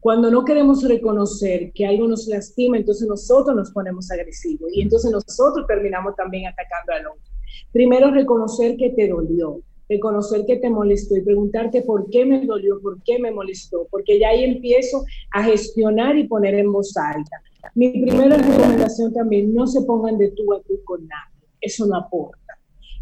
Cuando 0.00 0.30
no 0.30 0.44
queremos 0.44 0.86
reconocer 0.86 1.72
que 1.72 1.86
algo 1.86 2.06
nos 2.08 2.26
lastima, 2.26 2.76
entonces 2.76 3.08
nosotros 3.08 3.56
nos 3.56 3.70
ponemos 3.70 4.10
agresivos 4.10 4.70
y 4.74 4.82
entonces 4.82 5.10
nosotros 5.10 5.66
terminamos 5.66 6.14
también 6.14 6.46
atacando 6.46 6.92
al 6.92 7.06
otro. 7.06 7.32
Primero, 7.72 8.10
reconocer 8.10 8.76
que 8.76 8.90
te 8.90 9.08
dolió, 9.08 9.62
reconocer 9.88 10.44
que 10.46 10.56
te 10.56 10.70
molestó 10.70 11.16
y 11.16 11.22
preguntarte 11.22 11.82
por 11.82 12.08
qué 12.10 12.24
me 12.24 12.44
dolió, 12.44 12.80
por 12.80 13.02
qué 13.04 13.18
me 13.18 13.30
molestó, 13.30 13.86
porque 13.90 14.18
ya 14.18 14.30
ahí 14.30 14.44
empiezo 14.44 15.04
a 15.32 15.44
gestionar 15.44 16.16
y 16.18 16.28
poner 16.28 16.54
en 16.54 16.72
voz 16.72 16.96
alta. 16.96 17.42
Mi 17.74 17.90
primera 17.90 18.36
recomendación 18.36 19.12
también, 19.12 19.54
no 19.54 19.66
se 19.66 19.82
pongan 19.82 20.18
de 20.18 20.30
tú 20.30 20.52
a 20.54 20.60
tú 20.62 20.80
con 20.84 21.06
nadie, 21.06 21.48
eso 21.60 21.86
no 21.86 21.96
aporta 21.96 22.46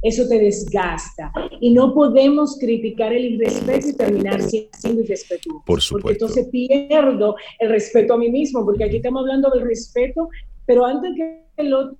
eso 0.04 0.28
te 0.28 0.38
desgasta. 0.38 1.32
Y 1.60 1.72
no 1.72 1.94
podemos 1.94 2.58
criticar 2.58 3.12
el 3.12 3.24
irrespeto 3.24 3.88
y 3.88 3.94
terminar 3.94 4.42
siendo 4.42 5.00
irrespetuoso. 5.00 5.62
Por 5.66 5.80
supuesto. 5.80 6.26
Porque 6.26 6.42
entonces 6.42 6.48
pierdo 6.48 7.36
el 7.58 7.70
respeto 7.70 8.14
a 8.14 8.18
mí 8.18 8.30
mismo, 8.30 8.64
porque 8.64 8.84
aquí 8.84 8.96
estamos 8.96 9.22
hablando 9.22 9.50
del 9.50 9.62
respeto, 9.62 10.28
pero 10.66 10.84
antes 10.84 11.14
que 11.16 11.43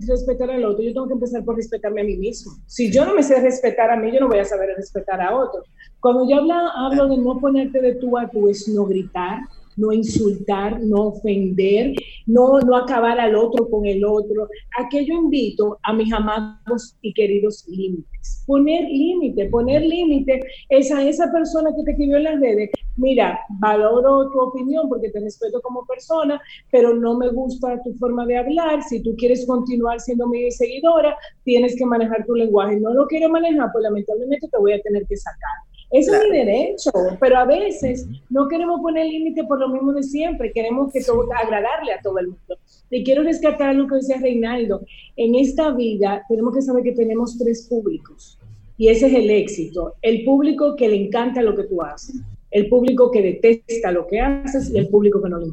respetar 0.00 0.50
al 0.50 0.64
otro, 0.64 0.82
yo 0.82 0.92
tengo 0.92 1.06
que 1.06 1.14
empezar 1.14 1.44
por 1.44 1.56
respetarme 1.56 2.00
a 2.00 2.04
mí 2.04 2.16
mismo. 2.16 2.52
Si 2.66 2.90
yo 2.90 3.04
no 3.04 3.14
me 3.14 3.22
sé 3.22 3.40
respetar 3.40 3.90
a 3.90 3.96
mí, 3.96 4.12
yo 4.12 4.20
no 4.20 4.28
voy 4.28 4.38
a 4.38 4.44
saber 4.44 4.70
respetar 4.76 5.20
a 5.20 5.36
otro. 5.36 5.62
Cuando 6.00 6.28
yo 6.28 6.36
hablo, 6.36 6.54
hablo 6.54 7.08
de 7.08 7.16
no 7.16 7.38
ponerte 7.38 7.80
de 7.80 7.94
tú 7.94 8.18
a 8.18 8.28
tú, 8.28 8.48
es 8.48 8.68
no 8.68 8.84
gritar, 8.84 9.40
no 9.76 9.92
insultar, 9.92 10.80
no 10.82 11.08
ofender, 11.08 11.94
no, 12.26 12.60
no 12.60 12.76
acabar 12.76 13.18
al 13.20 13.34
otro 13.34 13.68
con 13.68 13.86
el 13.86 14.04
otro. 14.04 14.48
A 14.78 14.88
que 14.88 15.04
yo 15.04 15.14
invito 15.14 15.78
a 15.82 15.92
mis 15.92 16.12
amados 16.12 16.96
y 17.02 17.12
queridos 17.12 17.66
límites. 17.68 18.44
Poner 18.46 18.84
límite, 18.84 19.48
poner 19.50 19.82
límite 19.82 20.40
es 20.68 20.90
a 20.90 21.06
esa 21.06 21.30
persona 21.32 21.70
que 21.76 21.82
te 21.84 21.90
escribió 21.92 22.16
en 22.16 22.24
las 22.24 22.40
redes. 22.40 22.70
Mira, 22.96 23.40
valoro 23.60 24.30
tu 24.30 24.40
opinión 24.40 24.88
porque 24.88 25.10
te 25.10 25.20
respeto 25.20 25.60
como 25.62 25.84
persona, 25.86 26.40
pero 26.70 26.94
no 26.94 27.16
me 27.16 27.28
gusta 27.30 27.80
tu 27.82 27.92
forma 27.94 28.26
de 28.26 28.38
hablar. 28.38 28.82
Si 28.82 29.02
tú 29.02 29.14
quieres 29.16 29.46
continuar 29.46 30.00
siendo 30.00 30.26
mi 30.28 30.50
seguidora, 30.50 31.16
tienes 31.44 31.76
que 31.76 31.86
manejar 31.86 32.24
tu 32.26 32.34
lenguaje. 32.34 32.78
No 32.80 32.92
lo 32.94 33.06
quiero 33.06 33.28
manejar, 33.28 33.70
pues 33.72 33.82
lamentablemente 33.82 34.48
te 34.48 34.58
voy 34.58 34.72
a 34.72 34.82
tener 34.82 35.06
que 35.06 35.16
sacar. 35.16 35.73
Eso 35.94 36.12
es 36.12 36.28
mi 36.28 36.38
derecho, 36.38 36.90
pero 37.20 37.38
a 37.38 37.44
veces 37.44 38.08
no 38.28 38.48
queremos 38.48 38.80
poner 38.80 39.06
límite 39.06 39.44
por 39.44 39.60
lo 39.60 39.68
mismo 39.68 39.92
de 39.92 40.02
siempre, 40.02 40.50
queremos 40.50 40.92
que 40.92 41.00
todo 41.00 41.24
agradarle 41.32 41.92
a 41.92 42.00
todo 42.02 42.18
el 42.18 42.26
mundo. 42.26 42.58
Y 42.90 43.04
quiero 43.04 43.22
rescatar 43.22 43.76
lo 43.76 43.86
que 43.86 43.94
decía 43.94 44.18
Reinaldo, 44.20 44.84
en 45.14 45.36
esta 45.36 45.70
vida 45.70 46.24
tenemos 46.28 46.52
que 46.52 46.62
saber 46.62 46.82
que 46.82 46.92
tenemos 46.94 47.38
tres 47.38 47.68
públicos. 47.68 48.40
Y 48.76 48.88
ese 48.88 49.06
es 49.06 49.14
el 49.14 49.30
éxito. 49.30 49.94
El 50.02 50.24
público 50.24 50.74
que 50.74 50.88
le 50.88 50.96
encanta 50.96 51.42
lo 51.42 51.54
que 51.54 51.62
tú 51.62 51.80
haces, 51.80 52.16
el 52.50 52.68
público 52.68 53.12
que 53.12 53.22
detesta 53.22 53.92
lo 53.92 54.08
que 54.08 54.20
haces 54.20 54.70
y 54.70 54.78
el 54.78 54.88
público 54.88 55.22
que 55.22 55.28
no 55.28 55.38
le 55.38 55.46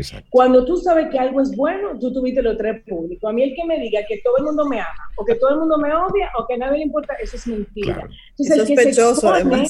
importa. 0.00 0.26
Cuando 0.30 0.64
tú 0.64 0.76
sabes 0.76 1.08
que 1.10 1.18
algo 1.18 1.40
es 1.40 1.54
bueno, 1.56 1.98
tú 1.98 2.12
tuviste 2.12 2.42
los 2.42 2.56
tres 2.56 2.82
públicos. 2.88 3.28
A 3.28 3.32
mí 3.32 3.42
el 3.42 3.54
que 3.54 3.64
me 3.64 3.78
diga 3.78 4.00
que 4.08 4.20
todo 4.24 4.38
el 4.38 4.44
mundo 4.44 4.66
me 4.66 4.80
ama, 4.80 5.10
o 5.16 5.24
que 5.24 5.34
todo 5.34 5.50
el 5.50 5.58
mundo 5.58 5.78
me 5.78 5.94
odia, 5.94 6.30
o 6.38 6.46
que 6.46 6.54
a 6.54 6.58
nadie 6.58 6.78
le 6.78 6.84
importa, 6.84 7.14
eso 7.22 7.36
es 7.36 7.46
mentira. 7.46 8.08
Entonces, 8.30 8.58
el 8.58 8.66
que, 8.66 8.92
se 8.92 9.02
expone, 9.02 9.66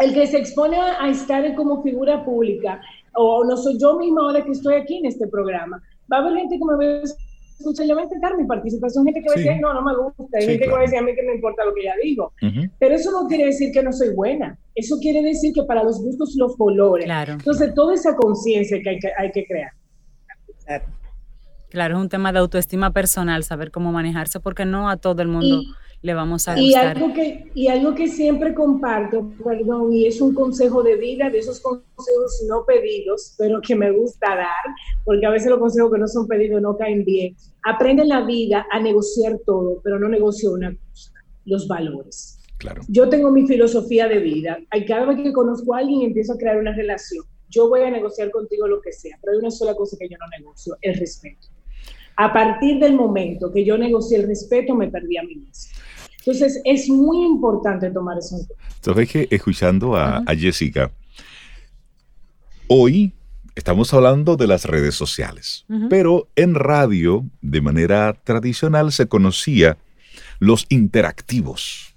el 0.00 0.14
que 0.14 0.26
se 0.26 0.38
expone 0.38 0.78
a 0.78 1.08
estar 1.08 1.54
como 1.54 1.82
figura 1.82 2.24
pública, 2.24 2.80
o 3.14 3.44
no 3.44 3.56
soy 3.56 3.78
yo 3.78 3.98
misma 3.98 4.22
ahora 4.22 4.44
que 4.44 4.52
estoy 4.52 4.76
aquí 4.76 4.98
en 4.98 5.06
este 5.06 5.26
programa, 5.26 5.82
va 6.10 6.18
a 6.18 6.20
haber 6.20 6.38
gente 6.38 6.58
que 6.58 6.64
me 6.64 6.76
ve 6.76 7.02
escucha, 7.58 7.84
yo 7.84 7.94
voy 7.94 8.02
a 8.02 8.04
intentar 8.04 8.36
mi 8.36 8.44
participación, 8.44 9.04
gente 9.04 9.20
que 9.20 9.28
va 9.28 9.34
a 9.34 9.38
decir, 9.38 9.60
no, 9.60 9.74
no 9.74 9.82
me 9.82 9.96
gusta, 9.96 10.38
hay 10.38 10.46
gente 10.46 10.64
que 10.64 10.70
va 10.70 10.78
a 10.78 10.82
decir 10.82 10.98
a 10.98 11.02
mí 11.02 11.14
que 11.14 11.22
me 11.22 11.34
importa 11.34 11.64
lo 11.64 11.74
que 11.74 11.84
ya 11.84 11.94
digo. 12.02 12.32
Pero 12.78 12.94
eso 12.94 13.10
no 13.10 13.28
quiere 13.28 13.46
decir 13.46 13.72
que 13.72 13.82
no 13.82 13.92
soy 13.92 14.14
buena, 14.14 14.58
eso 14.74 14.98
quiere 15.00 15.22
decir 15.22 15.52
que 15.52 15.62
para 15.64 15.82
los 15.82 16.00
gustos 16.00 16.34
los 16.36 16.56
colores. 16.56 17.04
Claro. 17.04 17.34
Entonces, 17.34 17.74
toda 17.74 17.94
esa 17.94 18.14
conciencia 18.16 18.80
que 18.82 18.90
hay, 18.90 18.98
que 18.98 19.10
hay 19.16 19.30
que 19.32 19.46
crear. 19.46 19.72
Claro. 21.70 21.96
es 21.96 22.00
un 22.00 22.08
tema 22.08 22.32
de 22.32 22.38
autoestima 22.38 22.92
personal, 22.92 23.42
saber 23.44 23.70
cómo 23.70 23.92
manejarse, 23.92 24.40
porque 24.40 24.64
no 24.64 24.88
a 24.88 24.96
todo 24.96 25.22
el 25.22 25.28
mundo 25.28 25.62
le 26.02 26.14
vamos 26.14 26.46
a 26.46 26.58
Y 26.58 26.74
algo, 26.74 27.12
que, 27.12 27.50
y 27.54 27.68
algo 27.68 27.94
que 27.94 28.06
siempre 28.06 28.54
comparto, 28.54 29.32
perdón, 29.44 29.92
y 29.92 30.06
es 30.06 30.20
un 30.20 30.32
consejo 30.32 30.82
de 30.82 30.96
vida, 30.96 31.28
de 31.28 31.38
esos 31.38 31.60
consejos 31.60 32.44
no 32.48 32.64
pedidos, 32.64 33.34
pero 33.36 33.60
que 33.60 33.74
me 33.74 33.90
gusta 33.90 34.36
dar, 34.36 34.74
porque 35.04 35.26
a 35.26 35.30
veces 35.30 35.50
los 35.50 35.58
consejos 35.58 35.92
que 35.92 35.98
no 35.98 36.06
son 36.06 36.28
pedidos 36.28 36.62
no 36.62 36.76
caen 36.76 37.04
bien. 37.04 37.34
Aprende 37.64 38.02
en 38.02 38.10
la 38.10 38.24
vida 38.24 38.66
a 38.70 38.80
negociar 38.80 39.38
todo, 39.44 39.80
pero 39.82 39.98
no 39.98 40.08
negocio 40.08 40.52
una 40.52 40.72
cosa, 40.76 41.12
los 41.44 41.66
valores. 41.66 42.38
Claro. 42.58 42.82
Yo 42.88 43.08
tengo 43.08 43.30
mi 43.30 43.46
filosofía 43.46 44.08
de 44.08 44.18
vida. 44.18 44.58
Cada 44.86 45.06
vez 45.06 45.20
que 45.22 45.32
conozco 45.32 45.74
a 45.74 45.78
alguien 45.78 46.02
empiezo 46.02 46.32
a 46.32 46.38
crear 46.38 46.58
una 46.58 46.74
relación. 46.74 47.24
Yo 47.48 47.68
voy 47.68 47.82
a 47.82 47.90
negociar 47.90 48.30
contigo 48.30 48.68
lo 48.68 48.80
que 48.80 48.92
sea, 48.92 49.16
pero 49.20 49.32
hay 49.32 49.38
una 49.38 49.50
sola 49.50 49.74
cosa 49.74 49.96
que 49.98 50.08
yo 50.08 50.16
no 50.18 50.26
negocio, 50.38 50.76
el 50.82 50.94
respeto. 50.96 51.48
A 52.16 52.32
partir 52.32 52.80
del 52.80 52.94
momento 52.94 53.52
que 53.52 53.64
yo 53.64 53.78
negocié 53.78 54.18
el 54.18 54.26
respeto, 54.26 54.74
me 54.74 54.88
perdí 54.88 55.16
a 55.18 55.22
mí 55.22 55.36
mismo. 55.36 55.72
Entonces, 56.28 56.60
es 56.62 56.90
muy 56.90 57.24
importante 57.24 57.90
tomar 57.90 58.18
eso 58.18 58.36
en 58.36 58.44
cuenta. 58.44 58.64
Sabes 58.82 59.08
que 59.08 59.28
escuchando 59.30 59.96
a, 59.96 60.22
Jessica, 60.36 60.90
hoy 62.66 63.14
estamos 63.54 63.94
hablando 63.94 64.36
de 64.36 64.46
las 64.46 64.66
redes 64.66 64.94
sociales, 64.94 65.64
pero 65.88 66.28
en 66.36 66.54
radio, 66.54 67.24
de 67.40 67.62
manera 67.62 68.12
tradicional, 68.12 68.92
se 68.92 69.08
conocía 69.08 69.78
los 70.38 70.66
interactivos. 70.68 71.94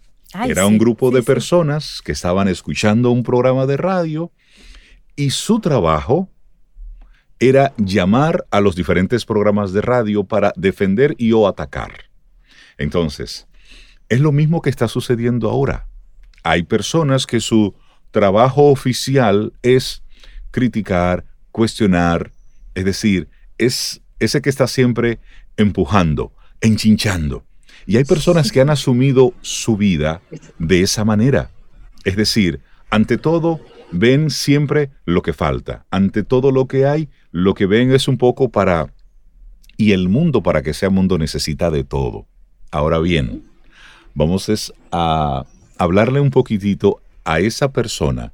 Era 0.48 0.66
un 0.66 0.78
grupo 0.78 1.12
de 1.12 1.24
personas 1.24 2.02
que 2.02 2.14
estaban 2.14 2.48
escuchando 2.48 3.12
un 3.12 3.24
programa 3.24 3.66
de 3.66 3.76
radio 3.76 4.32
y 5.18 5.32
su 5.32 5.60
trabajo 5.60 6.30
era 7.38 7.74
llamar 7.76 8.46
a 8.50 8.62
los 8.62 8.78
diferentes 8.78 9.26
programas 9.26 9.74
de 9.74 9.82
radio 9.82 10.24
para 10.24 10.54
defender 10.56 11.16
y 11.18 11.34
o 11.34 11.50
atacar. 11.50 12.06
Entonces, 12.78 13.46
es 14.12 14.20
lo 14.20 14.34
mismo 14.34 14.62
que 14.62 14.70
está 14.70 14.90
sucediendo 14.90 15.50
ahora. 15.50 15.88
Hay 16.44 16.64
personas 16.64 17.26
que 17.26 17.40
su 17.40 17.76
trabajo 18.12 18.70
oficial 18.70 19.54
es 19.62 20.04
criticar, 20.52 21.24
cuestionar, 21.54 22.34
es 22.76 22.84
decir, 22.84 23.30
es 23.58 24.02
ese 24.20 24.42
que 24.42 24.50
está 24.50 24.68
siempre 24.68 25.20
empujando, 25.56 26.34
enchinchando. 26.60 27.46
Y 27.86 27.96
hay 27.96 28.04
personas 28.04 28.52
que 28.52 28.60
han 28.60 28.70
asumido 28.70 29.34
su 29.40 29.78
vida 29.78 30.22
de 30.60 30.82
esa 30.82 31.06
manera. 31.06 31.50
Es 32.04 32.18
decir, 32.18 32.60
ante 32.90 33.18
todo, 33.18 33.62
ven 33.94 34.30
siempre 34.30 34.90
lo 35.06 35.22
que 35.22 35.32
falta. 35.32 35.86
Ante 35.90 36.24
todo 36.24 36.52
lo 36.52 36.68
que 36.68 36.86
hay, 36.86 37.08
lo 37.32 37.54
que 37.54 37.66
ven 37.66 37.94
es 37.94 38.10
un 38.10 38.18
poco 38.18 38.50
para... 38.50 38.94
Y 39.78 39.94
el 39.94 40.10
mundo, 40.10 40.44
para 40.44 40.64
que 40.64 40.74
sea 40.74 40.90
mundo, 40.90 41.18
necesita 41.18 41.72
de 41.72 41.86
todo. 41.86 42.28
Ahora 42.72 43.00
bien, 43.00 43.51
vamos 44.14 44.74
a 44.92 45.46
hablarle 45.78 46.20
un 46.20 46.32
poquitito 46.32 47.02
a 47.24 47.40
esa 47.40 47.72
persona 47.72 48.34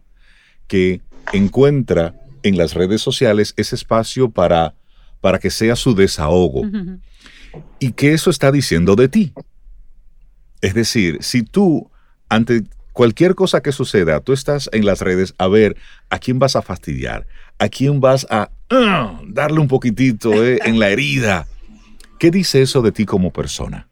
que 0.68 1.02
encuentra 1.34 2.16
en 2.44 2.58
las 2.58 2.74
redes 2.74 3.02
sociales 3.02 3.54
ese 3.58 3.76
espacio 3.76 4.30
para, 4.30 4.74
para 5.22 5.40
que 5.40 5.50
sea 5.50 5.76
su 5.76 5.96
desahogo. 5.96 6.63
Y 7.80 7.94
que 7.94 8.13
eso 8.13 8.30
está 8.30 8.52
diciendo 8.52 8.96
de 8.96 9.08
ti. 9.08 9.34
Es 10.62 10.74
decir, 10.74 11.18
si 11.22 11.44
tú, 11.44 11.90
ante 12.30 12.63
cualquier 12.94 13.36
cosa 13.36 13.62
que 13.62 13.72
suceda, 13.72 14.20
tú 14.20 14.34
estás 14.34 14.70
en 14.74 14.86
las 14.86 15.02
redes 15.02 15.34
a 15.38 15.48
ver 15.48 15.78
a 16.10 16.20
quién 16.20 16.40
vas 16.40 16.56
a 16.56 16.62
fastidiar, 16.62 17.28
a 17.60 17.70
quién 17.70 18.00
vas 18.02 18.26
a 18.30 18.50
ah, 18.70 19.22
darle 19.28 19.60
un 19.60 19.68
poquitito 19.68 20.44
eh, 20.44 20.60
en 20.66 20.80
la 20.80 20.90
herida. 20.90 21.48
¿Qué 22.20 22.32
dice 22.32 22.62
eso 22.62 22.82
de 22.82 22.92
ti 22.92 23.06
como 23.06 23.32
persona? 23.32 23.88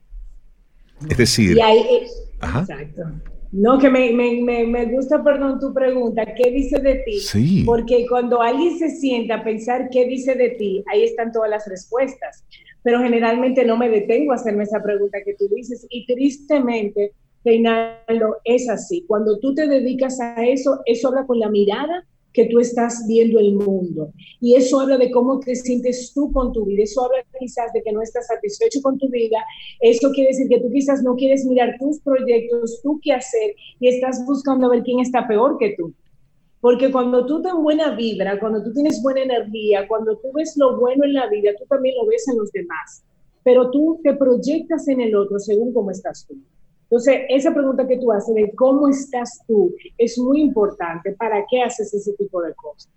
Es 1.10 1.18
decir... 1.18 1.58
Eh, 1.58 2.08
exacto. 2.42 3.04
No, 3.52 3.80
que 3.80 3.90
me, 3.90 4.12
me, 4.12 4.66
me, 4.66 4.86
gusta, 4.88 5.24
perdón, 5.24 5.62
tu 5.62 5.74
pregunta, 5.74 6.26
¿qué 6.36 6.52
dice 6.52 6.78
de 6.80 6.96
ti? 7.06 7.20
Sí. 7.22 7.64
Porque 7.66 8.06
cuando 8.10 8.42
alguien 8.42 8.78
se 8.78 8.90
sienta 8.90 9.36
a 9.36 9.44
pensar 9.46 9.90
qué 9.90 10.06
dice 10.06 10.36
de 10.36 10.50
ti, 10.50 10.84
ahí 10.92 11.04
están 11.04 11.32
todas 11.32 11.50
las 11.50 11.66
respuestas. 11.66 12.44
Pero 12.84 13.00
generalmente 13.00 13.64
no 13.64 13.78
me 13.78 13.90
detengo 13.90 14.34
a 14.34 14.36
hacerme 14.36 14.64
esa 14.64 14.84
pregunta 14.84 15.20
que 15.24 15.36
tú 15.36 15.48
dices. 15.48 15.88
Y 15.90 16.06
tristemente, 16.06 17.14
Reinaldo, 17.46 18.38
es 18.44 18.68
así. 18.68 19.06
Cuando 19.08 19.40
tú 19.40 19.56
te 19.56 19.68
dedicas 19.68 20.20
a 20.20 20.46
eso, 20.46 20.82
eso 20.86 21.08
habla 21.08 21.26
con 21.26 21.40
la 21.40 21.50
mirada 21.50 22.06
que 22.36 22.46
tú 22.46 22.60
estás 22.60 23.06
viendo 23.08 23.40
el 23.40 23.54
mundo. 23.54 24.12
Y 24.42 24.56
eso 24.56 24.82
habla 24.82 24.98
de 24.98 25.10
cómo 25.10 25.40
te 25.40 25.56
sientes 25.56 26.12
tú 26.14 26.32
con 26.32 26.52
tu 26.52 26.66
vida. 26.66 26.84
Eso 26.84 27.06
habla 27.06 27.24
quizás 27.40 27.72
de 27.74 27.82
que 27.82 27.92
no 27.94 28.02
estás 28.02 28.28
satisfecho 28.28 28.82
con 28.82 28.98
tu 29.00 29.10
vida. 29.10 29.38
Eso 29.80 30.12
quiere 30.12 30.32
decir 30.32 30.48
que 30.50 30.60
tú 30.60 30.70
quizás 30.72 31.02
no 31.02 31.16
quieres 31.16 31.46
mirar 31.46 31.78
tus 31.80 32.00
proyectos, 32.02 32.82
tú 32.84 33.00
qué 33.02 33.14
hacer, 33.14 33.56
y 33.80 33.88
estás 33.88 34.24
buscando 34.26 34.68
a 34.68 34.70
ver 34.72 34.84
quién 34.84 35.00
está 35.00 35.28
peor 35.28 35.58
que 35.58 35.76
tú. 35.78 35.94
Porque 36.60 36.92
cuando 36.92 37.26
tú 37.26 37.42
en 37.48 37.64
buena 37.64 37.96
vibra, 37.96 38.40
cuando 38.40 38.64
tú 38.64 38.74
tienes 38.74 39.02
buena 39.02 39.22
energía, 39.22 39.88
cuando 39.88 40.18
tú 40.18 40.32
ves 40.34 40.56
lo 40.58 40.78
bueno 40.80 41.06
en 41.06 41.14
la 41.14 41.30
vida, 41.30 41.52
tú 41.58 41.66
también 41.66 41.96
lo 41.96 42.06
ves 42.08 42.28
en 42.28 42.38
los 42.38 42.52
demás. 42.52 43.04
Pero 43.44 43.70
tú 43.72 44.00
te 44.04 44.16
proyectas 44.16 44.88
en 44.88 45.00
el 45.00 45.16
otro 45.16 45.40
según 45.40 45.74
cómo 45.74 45.92
estás 45.92 46.26
tú. 46.28 46.36
Entonces, 46.96 47.24
esa 47.28 47.54
pregunta 47.54 47.86
que 47.86 47.98
tú 47.98 48.10
haces 48.14 48.34
de 48.34 48.54
cómo 48.56 48.88
estás 48.88 49.42
tú 49.46 49.76
es 49.98 50.18
muy 50.18 50.40
importante. 50.40 51.12
¿Para 51.12 51.44
qué 51.52 51.62
haces 51.62 51.94
ese 51.94 52.14
tipo 52.14 52.42
de 52.42 52.54
cosas? 52.54 52.90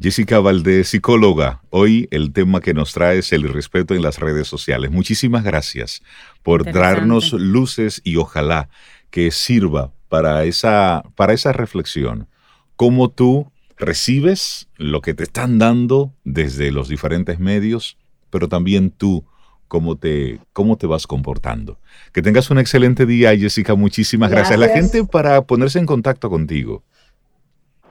Jessica 0.00 0.38
Valdés, 0.38 0.90
psicóloga. 0.90 1.60
Hoy 1.70 2.06
el 2.12 2.32
tema 2.32 2.60
que 2.60 2.72
nos 2.72 2.92
trae 2.92 3.18
es 3.18 3.32
el 3.32 3.52
respeto 3.52 3.96
en 3.96 4.02
las 4.02 4.20
redes 4.20 4.46
sociales. 4.46 4.92
Muchísimas 4.92 5.42
gracias 5.42 6.04
por 6.44 6.72
darnos 6.72 7.32
luces 7.32 8.00
y 8.04 8.14
ojalá 8.14 8.68
que 9.10 9.32
sirva 9.32 9.92
para 10.08 10.44
esa, 10.44 11.02
para 11.16 11.32
esa 11.32 11.52
reflexión. 11.52 12.28
Cómo 12.76 13.10
tú 13.10 13.50
recibes 13.76 14.68
lo 14.76 15.00
que 15.00 15.14
te 15.14 15.24
están 15.24 15.58
dando 15.58 16.14
desde 16.22 16.70
los 16.70 16.88
diferentes 16.88 17.40
medios, 17.40 17.98
pero 18.30 18.48
también 18.48 18.92
tú 18.92 19.24
cómo 19.68 19.96
te, 19.96 20.40
cómo 20.52 20.76
te 20.76 20.86
vas 20.86 21.06
comportando. 21.06 21.78
Que 22.12 22.20
tengas 22.22 22.50
un 22.50 22.58
excelente 22.58 23.06
día, 23.06 23.36
Jessica. 23.36 23.74
Muchísimas 23.74 24.30
gracias. 24.30 24.58
La 24.58 24.68
gente 24.68 25.04
para 25.04 25.42
ponerse 25.42 25.78
en 25.78 25.86
contacto 25.86 26.28
contigo. 26.30 26.82